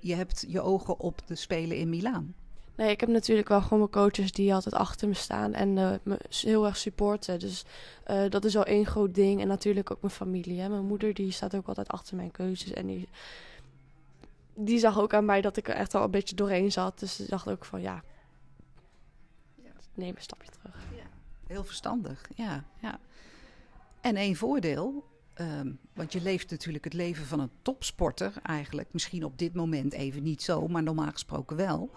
je 0.00 0.14
hebt 0.14 0.44
je 0.48 0.60
ogen 0.60 0.98
op 0.98 1.26
de 1.26 1.34
Spelen 1.34 1.76
in 1.76 1.88
Milaan? 1.88 2.34
Nee, 2.76 2.90
ik 2.90 3.00
heb 3.00 3.08
natuurlijk 3.08 3.48
wel 3.48 3.62
gewoon 3.62 3.78
mijn 3.78 3.90
coaches 3.90 4.32
die 4.32 4.54
altijd 4.54 4.74
achter 4.74 5.08
me 5.08 5.14
staan 5.14 5.52
en 5.52 5.76
uh, 5.76 5.92
me 6.02 6.18
heel 6.28 6.66
erg 6.66 6.76
supporten. 6.76 7.38
Dus 7.38 7.64
uh, 8.10 8.30
dat 8.30 8.44
is 8.44 8.56
al 8.56 8.64
één 8.64 8.86
groot 8.86 9.14
ding. 9.14 9.40
En 9.40 9.48
natuurlijk 9.48 9.90
ook 9.90 10.00
mijn 10.00 10.12
familie. 10.12 10.60
Hè. 10.60 10.68
Mijn 10.68 10.84
moeder 10.84 11.14
die 11.14 11.30
staat 11.30 11.54
ook 11.54 11.66
altijd 11.66 11.88
achter 11.88 12.16
mijn 12.16 12.30
keuzes. 12.30 12.72
En 12.72 12.86
die, 12.86 13.08
die 14.54 14.78
zag 14.78 15.00
ook 15.00 15.14
aan 15.14 15.24
mij 15.24 15.40
dat 15.40 15.56
ik 15.56 15.68
er 15.68 15.74
echt 15.74 15.94
al 15.94 16.04
een 16.04 16.10
beetje 16.10 16.34
doorheen 16.36 16.72
zat. 16.72 16.98
Dus 16.98 17.16
ze 17.16 17.26
dacht 17.28 17.48
ook 17.48 17.64
van 17.64 17.80
ja, 17.80 18.02
neem 19.94 20.16
een 20.16 20.22
stapje 20.22 20.50
terug. 20.50 20.76
Ja. 20.96 21.06
Heel 21.46 21.64
verstandig, 21.64 22.28
ja. 22.34 22.64
ja. 22.80 22.98
En 24.02 24.16
één 24.16 24.36
voordeel, 24.36 25.04
um, 25.40 25.78
want 25.94 26.12
je 26.12 26.22
leeft 26.22 26.50
natuurlijk 26.50 26.84
het 26.84 26.92
leven 26.92 27.24
van 27.26 27.40
een 27.40 27.50
topsporter 27.62 28.32
eigenlijk. 28.42 28.88
Misschien 28.92 29.24
op 29.24 29.38
dit 29.38 29.54
moment 29.54 29.92
even 29.92 30.22
niet 30.22 30.42
zo, 30.42 30.68
maar 30.68 30.82
normaal 30.82 31.10
gesproken 31.10 31.56
wel. 31.56 31.90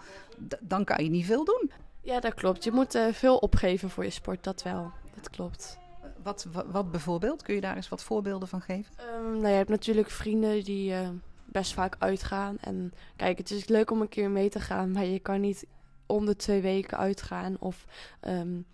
D 0.48 0.56
dan 0.60 0.84
kan 0.84 1.04
je 1.04 1.10
niet 1.10 1.24
veel 1.24 1.44
doen. 1.44 1.70
Ja, 2.00 2.20
dat 2.20 2.34
klopt. 2.34 2.64
Je 2.64 2.72
moet 2.72 2.94
uh, 2.94 3.12
veel 3.12 3.36
opgeven 3.36 3.90
voor 3.90 4.04
je 4.04 4.10
sport, 4.10 4.44
dat 4.44 4.62
wel. 4.62 4.92
Dat 5.14 5.30
klopt. 5.30 5.78
Wat, 6.22 6.46
wat, 6.52 6.66
wat, 6.70 6.90
bijvoorbeeld? 6.90 7.42
Kun 7.42 7.54
je 7.54 7.60
daar 7.60 7.76
eens 7.76 7.88
wat 7.88 8.02
voorbeelden 8.02 8.48
van 8.48 8.60
geven? 8.60 8.92
Um, 9.14 9.32
nou, 9.32 9.48
je 9.48 9.54
hebt 9.54 9.68
natuurlijk 9.68 10.10
vrienden 10.10 10.64
die 10.64 10.90
uh, 10.90 11.08
best 11.44 11.72
vaak 11.72 11.96
uitgaan. 11.98 12.56
En 12.60 12.92
kijk, 13.16 13.38
het 13.38 13.50
is 13.50 13.68
leuk 13.68 13.90
om 13.90 14.00
een 14.00 14.08
keer 14.08 14.30
mee 14.30 14.48
te 14.48 14.60
gaan, 14.60 14.90
maar 14.90 15.04
je 15.04 15.18
kan 15.18 15.40
niet 15.40 15.66
om 16.06 16.26
de 16.26 16.36
twee 16.36 16.60
weken 16.60 16.98
uitgaan 16.98 17.56
of 17.58 17.84
um, 18.28 18.66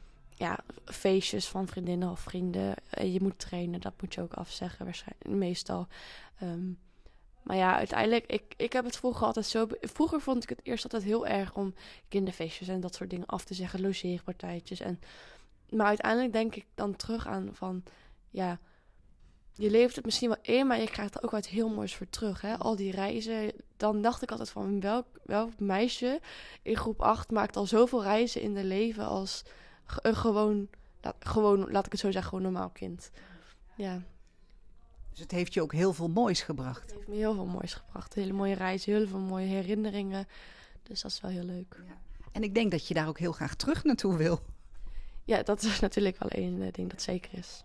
ja, 0.42 0.58
feestjes 0.84 1.48
van 1.48 1.66
vriendinnen 1.66 2.10
of 2.10 2.20
vrienden. 2.20 2.74
En 2.90 3.12
je 3.12 3.20
moet 3.22 3.38
trainen, 3.38 3.80
dat 3.80 3.92
moet 4.00 4.14
je 4.14 4.20
ook 4.20 4.32
afzeggen 4.34 4.84
waarschijnlijk, 4.84 5.28
meestal. 5.28 5.86
Um, 6.42 6.78
maar 7.42 7.56
ja, 7.56 7.76
uiteindelijk, 7.76 8.26
ik, 8.26 8.54
ik 8.56 8.72
heb 8.72 8.84
het 8.84 8.96
vroeger 8.96 9.26
altijd 9.26 9.46
zo... 9.46 9.66
Vroeger 9.80 10.20
vond 10.20 10.42
ik 10.42 10.48
het 10.48 10.60
eerst 10.62 10.84
altijd 10.84 11.02
heel 11.02 11.26
erg 11.26 11.54
om 11.54 11.74
kinderfeestjes 12.08 12.68
en 12.68 12.80
dat 12.80 12.94
soort 12.94 13.10
dingen 13.10 13.26
af 13.26 13.44
te 13.44 13.54
zeggen. 13.54 13.80
Logeerpartijtjes. 13.80 14.80
En, 14.80 15.00
maar 15.70 15.86
uiteindelijk 15.86 16.32
denk 16.32 16.54
ik 16.54 16.66
dan 16.74 16.96
terug 16.96 17.26
aan 17.26 17.48
van... 17.52 17.82
Ja, 18.30 18.58
je 19.54 19.70
leeft 19.70 19.96
het 19.96 20.04
misschien 20.04 20.28
wel 20.28 20.56
in, 20.56 20.66
maar 20.66 20.80
je 20.80 20.90
krijgt 20.90 21.14
er 21.14 21.22
ook 21.22 21.30
wat 21.30 21.46
heel 21.46 21.68
moois 21.68 21.94
voor 21.94 22.08
terug. 22.10 22.40
Hè? 22.40 22.58
Al 22.58 22.76
die 22.76 22.90
reizen. 22.90 23.52
Dan 23.76 24.02
dacht 24.02 24.22
ik 24.22 24.30
altijd 24.30 24.50
van 24.50 24.80
welk, 24.80 25.06
welk 25.24 25.58
meisje 25.58 26.20
in 26.62 26.76
groep 26.76 27.00
8 27.00 27.30
maakt 27.30 27.56
al 27.56 27.66
zoveel 27.66 28.02
reizen 28.02 28.40
in 28.40 28.54
de 28.54 28.64
leven 28.64 29.06
als 29.06 29.42
een 29.86 30.16
gewoon, 30.16 30.68
gewoon, 31.18 31.70
laat 31.70 31.86
ik 31.86 31.92
het 31.92 32.00
zo 32.00 32.10
zeggen, 32.10 32.30
gewoon 32.30 32.52
normaal 32.52 32.70
kind. 32.70 33.10
Ja. 33.76 34.02
Dus 35.10 35.20
het 35.20 35.30
heeft 35.30 35.54
je 35.54 35.62
ook 35.62 35.72
heel 35.72 35.92
veel 35.92 36.08
moois 36.08 36.42
gebracht. 36.42 36.82
Het 36.82 36.94
heeft 36.94 37.08
me 37.08 37.14
heel 37.14 37.34
veel 37.34 37.46
moois 37.46 37.74
gebracht. 37.74 38.14
Hele 38.14 38.32
mooie 38.32 38.54
reizen, 38.54 38.92
heel 38.92 39.06
veel 39.06 39.18
mooie 39.18 39.46
herinneringen. 39.46 40.28
Dus 40.82 41.00
dat 41.02 41.10
is 41.10 41.20
wel 41.20 41.30
heel 41.30 41.44
leuk. 41.44 41.76
Ja. 41.86 41.96
En 42.32 42.42
ik 42.42 42.54
denk 42.54 42.70
dat 42.70 42.88
je 42.88 42.94
daar 42.94 43.08
ook 43.08 43.18
heel 43.18 43.32
graag 43.32 43.54
terug 43.54 43.84
naartoe 43.84 44.16
wil. 44.16 44.40
Ja, 45.24 45.42
dat 45.42 45.62
is 45.62 45.80
natuurlijk 45.86 46.18
wel 46.18 46.28
één 46.28 46.72
ding 46.72 46.90
dat 46.90 47.02
zeker 47.02 47.38
is. 47.38 47.62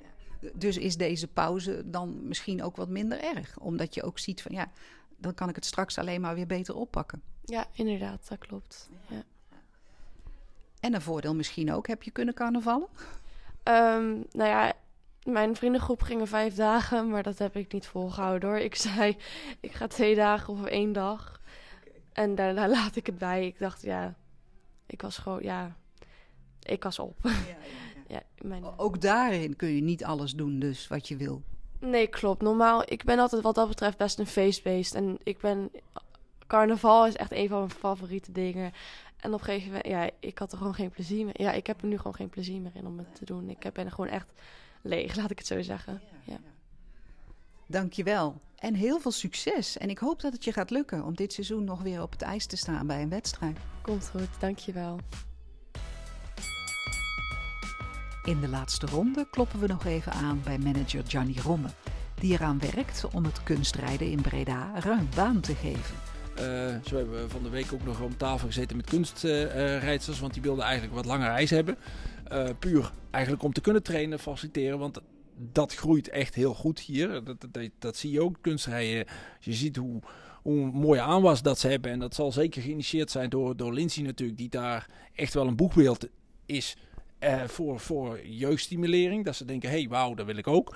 Dus 0.54 0.78
is 0.78 0.98
deze 0.98 1.28
pauze 1.28 1.90
dan 1.90 2.28
misschien 2.28 2.64
ook 2.64 2.76
wat 2.76 2.90
minder 2.90 3.20
erg? 3.20 3.60
Omdat 3.60 3.94
je 3.94 4.04
ook 4.04 4.20
ziet 4.20 4.42
van 4.42 4.56
ja, 4.56 4.72
dan 5.18 5.34
kan 5.34 5.50
ik 5.50 5.56
het 5.56 5.66
straks 5.66 5.98
alleen 5.98 6.22
maar 6.22 6.36
weer 6.36 6.48
beter 6.48 6.76
oppakken. 6.76 7.22
Ja, 7.44 7.68
inderdaad, 7.74 8.28
dat 8.28 8.38
klopt. 8.38 8.90
Ja. 9.10 9.24
En 10.88 10.94
een 10.94 11.02
voordeel 11.02 11.36
misschien 11.36 11.74
ook, 11.74 11.88
heb 11.88 12.04
je 12.04 12.12
kunnen 12.12 12.34
carnavallen? 12.34 12.88
Um, 13.64 14.26
nou 14.32 14.50
ja, 14.50 14.74
mijn 15.24 15.56
vriendengroep 15.56 16.02
gingen 16.02 16.28
vijf 16.28 16.56
dagen, 16.56 17.10
maar 17.10 17.24
dat 17.24 17.38
heb 17.38 17.56
ik 17.56 17.74
niet 17.74 17.88
volgehouden 17.88 18.50
hoor. 18.50 18.58
Ik 18.58 18.76
zei, 18.76 19.18
ik 19.60 19.72
ga 19.72 19.88
twee 19.88 20.16
dagen 20.16 20.54
of 20.54 20.66
één 20.66 20.94
dag. 20.94 21.42
En 22.14 22.36
daarna 22.36 22.68
laat 22.78 22.96
ik 22.96 23.06
het 23.06 23.18
bij. 23.18 23.46
Ik 23.46 23.60
dacht, 23.60 23.82
ja, 23.82 24.16
ik 24.86 25.02
was 25.02 25.18
gewoon, 25.18 25.44
ja, 25.44 25.76
ik 26.62 26.84
was 26.84 27.00
op. 27.00 27.18
Ja, 27.24 27.30
ja, 27.30 27.56
ja. 28.08 28.22
mijn... 28.48 28.64
Ook 28.78 29.02
daarin 29.02 29.56
kun 29.56 29.76
je 29.76 29.82
niet 29.82 30.04
alles 30.04 30.34
doen, 30.34 30.60
dus 30.60 30.88
wat 30.88 31.08
je 31.08 31.16
wil. 31.16 31.42
Nee, 31.80 32.08
klopt. 32.08 32.42
Normaal, 32.42 32.92
ik 32.92 33.04
ben 33.04 33.20
altijd 33.20 33.42
wat 33.42 33.56
dat 33.56 33.68
betreft 33.68 33.98
best 33.98 34.20
een 34.20 34.28
feestbeest. 34.28 34.96
En 34.96 35.18
ik 35.24 35.40
ben, 35.40 35.72
carnaval 36.48 37.08
is 37.08 37.16
echt 37.16 37.32
een 37.32 37.48
van 37.48 37.58
mijn 37.58 37.72
favoriete 37.72 38.32
dingen. 38.32 38.74
En 39.18 39.34
op 39.34 39.40
een 39.40 39.46
gegeven 39.46 39.68
moment, 39.68 39.88
ja, 39.88 40.10
ik 40.20 40.38
had 40.38 40.52
er 40.52 40.58
gewoon 40.58 40.74
geen 40.74 40.90
plezier 40.90 41.26
meer. 41.26 41.42
Ja, 41.42 41.52
ik 41.52 41.68
heb 41.68 41.82
er 41.82 41.88
nu 41.88 41.98
gewoon 41.98 42.16
geen 42.16 42.30
plezier 42.30 42.62
meer 42.62 42.76
in 42.76 42.86
om 42.86 42.98
het 42.98 43.16
te 43.16 43.26
doen. 43.26 43.50
Ik 43.50 43.74
ben 43.74 43.86
er 43.86 43.92
gewoon 43.92 44.10
echt 44.10 44.32
leeg, 44.82 45.16
laat 45.20 45.32
ik 45.32 45.38
het 45.38 45.48
zo 45.48 45.62
zeggen. 45.62 46.02
Ja. 46.24 46.38
Dankjewel. 47.68 48.42
En 48.56 48.74
heel 48.74 49.00
veel 49.00 49.12
succes. 49.12 49.78
En 49.78 49.90
ik 49.90 49.98
hoop 49.98 50.22
dat 50.22 50.34
het 50.34 50.44
je 50.44 50.54
gaat 50.54 50.70
lukken 50.70 51.04
om 51.04 51.16
dit 51.16 51.34
seizoen 51.34 51.64
nog 51.64 51.82
weer 51.82 52.02
op 52.02 52.12
het 52.12 52.22
ijs 52.22 52.46
te 52.46 52.58
staan 52.58 52.88
bij 52.88 53.02
een 53.02 53.10
wedstrijd. 53.10 53.58
Komt 53.82 54.10
goed, 54.10 54.40
dankjewel. 54.40 55.00
In 58.24 58.40
de 58.40 58.48
laatste 58.48 58.86
ronde 58.86 59.28
kloppen 59.30 59.60
we 59.60 59.68
nog 59.68 59.86
even 59.86 60.12
aan 60.12 60.42
bij 60.44 60.58
manager 60.58 61.04
Gianni 61.08 61.40
Romme, 61.40 61.70
die 62.16 62.34
eraan 62.34 62.60
werkt 62.60 63.08
om 63.14 63.24
het 63.24 63.44
kunstrijden 63.44 64.12
in 64.12 64.22
Breda 64.22 64.80
ruim 64.80 65.10
baan 65.16 65.40
te 65.40 65.56
geven. 65.56 66.17
Uh, 66.40 66.76
zo 66.86 66.96
hebben 66.96 67.22
we 67.22 67.30
van 67.30 67.44
de 67.44 67.50
week 67.50 67.74
ook 67.74 67.86
nog 67.86 68.02
om 68.02 68.18
tafel 68.18 68.48
gezeten 68.48 68.78
met 68.78 68.90
kunstrijders, 68.90 70.20
want 70.20 70.34
die 70.34 70.42
wilden 70.42 70.64
eigenlijk 70.64 70.96
wat 70.96 71.06
langer 71.06 71.30
ijs 71.30 71.50
hebben. 71.50 71.78
Uh, 72.32 72.50
puur 72.60 72.92
eigenlijk 73.12 73.44
om 73.44 73.54
te 73.54 73.62
kunnen 73.62 73.84
trainen, 73.84 74.20
faciliteren, 74.20 74.80
want 74.80 75.02
dat 75.52 75.76
groeit 75.76 76.10
echt 76.10 76.36
heel 76.36 76.54
goed 76.54 76.80
hier. 76.80 77.24
Dat, 77.24 77.48
dat, 77.80 77.98
zie 77.98 78.12
je 78.12 78.22
ook, 78.22 78.38
kunstrijden. 78.42 79.06
Je 79.40 79.54
ziet 79.54 79.76
hoe, 79.76 80.02
hoe 80.42 80.72
mooie 80.72 81.02
aanwas 81.02 81.42
dat 81.42 81.60
ze 81.60 81.68
hebben. 81.68 81.92
En 81.92 82.00
dat 82.00 82.16
zal 82.16 82.32
zeker 82.32 82.62
geïnitieerd 82.62 83.12
zijn 83.12 83.30
door, 83.30 83.58
door 83.58 83.74
Lindsay 83.74 84.04
natuurlijk, 84.04 84.38
die 84.38 84.50
daar 84.50 84.90
echt 85.16 85.34
wel 85.34 85.48
een 85.48 85.56
boegbeeld 85.56 86.08
is 86.46 86.78
uh, 87.20 87.44
voor, 87.44 87.80
voor 87.80 88.26
jeugdstimulering. 88.26 89.26
Dat 89.26 89.36
ze 89.36 89.46
denken, 89.46 89.70
hé, 89.70 89.80
hey, 89.80 89.88
wauw, 89.88 90.14
dat 90.14 90.26
wil 90.26 90.38
ik 90.38 90.48
ook. 90.48 90.76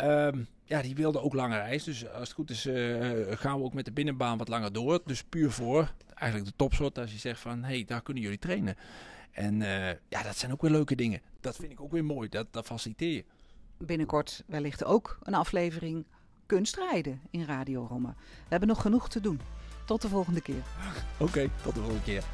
Um, 0.00 0.46
ja, 0.64 0.82
die 0.82 0.94
wilde 0.94 1.20
ook 1.20 1.34
langer 1.34 1.58
reis. 1.58 1.84
Dus 1.84 2.08
als 2.08 2.28
het 2.28 2.32
goed 2.32 2.50
is, 2.50 2.66
uh, 2.66 3.10
gaan 3.30 3.58
we 3.58 3.64
ook 3.64 3.74
met 3.74 3.84
de 3.84 3.92
binnenbaan 3.92 4.38
wat 4.38 4.48
langer 4.48 4.72
door. 4.72 5.00
Dus 5.04 5.22
puur 5.22 5.50
voor 5.50 5.92
eigenlijk 6.14 6.50
de 6.50 6.56
topsoort. 6.56 6.98
Als 6.98 7.12
je 7.12 7.18
zegt 7.18 7.40
van, 7.40 7.62
hé, 7.62 7.74
hey, 7.74 7.84
daar 7.84 8.02
kunnen 8.02 8.22
jullie 8.22 8.38
trainen. 8.38 8.76
En 9.30 9.60
uh, 9.60 9.88
ja, 9.88 10.22
dat 10.22 10.36
zijn 10.36 10.52
ook 10.52 10.62
weer 10.62 10.70
leuke 10.70 10.94
dingen. 10.94 11.20
Dat 11.40 11.56
vind 11.56 11.72
ik 11.72 11.80
ook 11.80 11.92
weer 11.92 12.04
mooi. 12.04 12.28
Dat, 12.28 12.46
dat 12.50 12.66
faciliteer 12.66 13.12
je. 13.12 13.24
Binnenkort 13.78 14.42
wellicht 14.46 14.84
ook 14.84 15.18
een 15.22 15.34
aflevering 15.34 16.04
kunstrijden 16.46 17.20
in 17.30 17.44
Radio 17.44 17.86
Romme. 17.86 18.14
We 18.18 18.48
hebben 18.48 18.68
nog 18.68 18.80
genoeg 18.82 19.08
te 19.08 19.20
doen. 19.20 19.40
Tot 19.86 20.02
de 20.02 20.08
volgende 20.08 20.40
keer. 20.40 20.62
Oké, 21.18 21.30
okay, 21.30 21.50
tot 21.62 21.74
de 21.74 21.80
volgende 21.80 22.04
keer. 22.04 22.24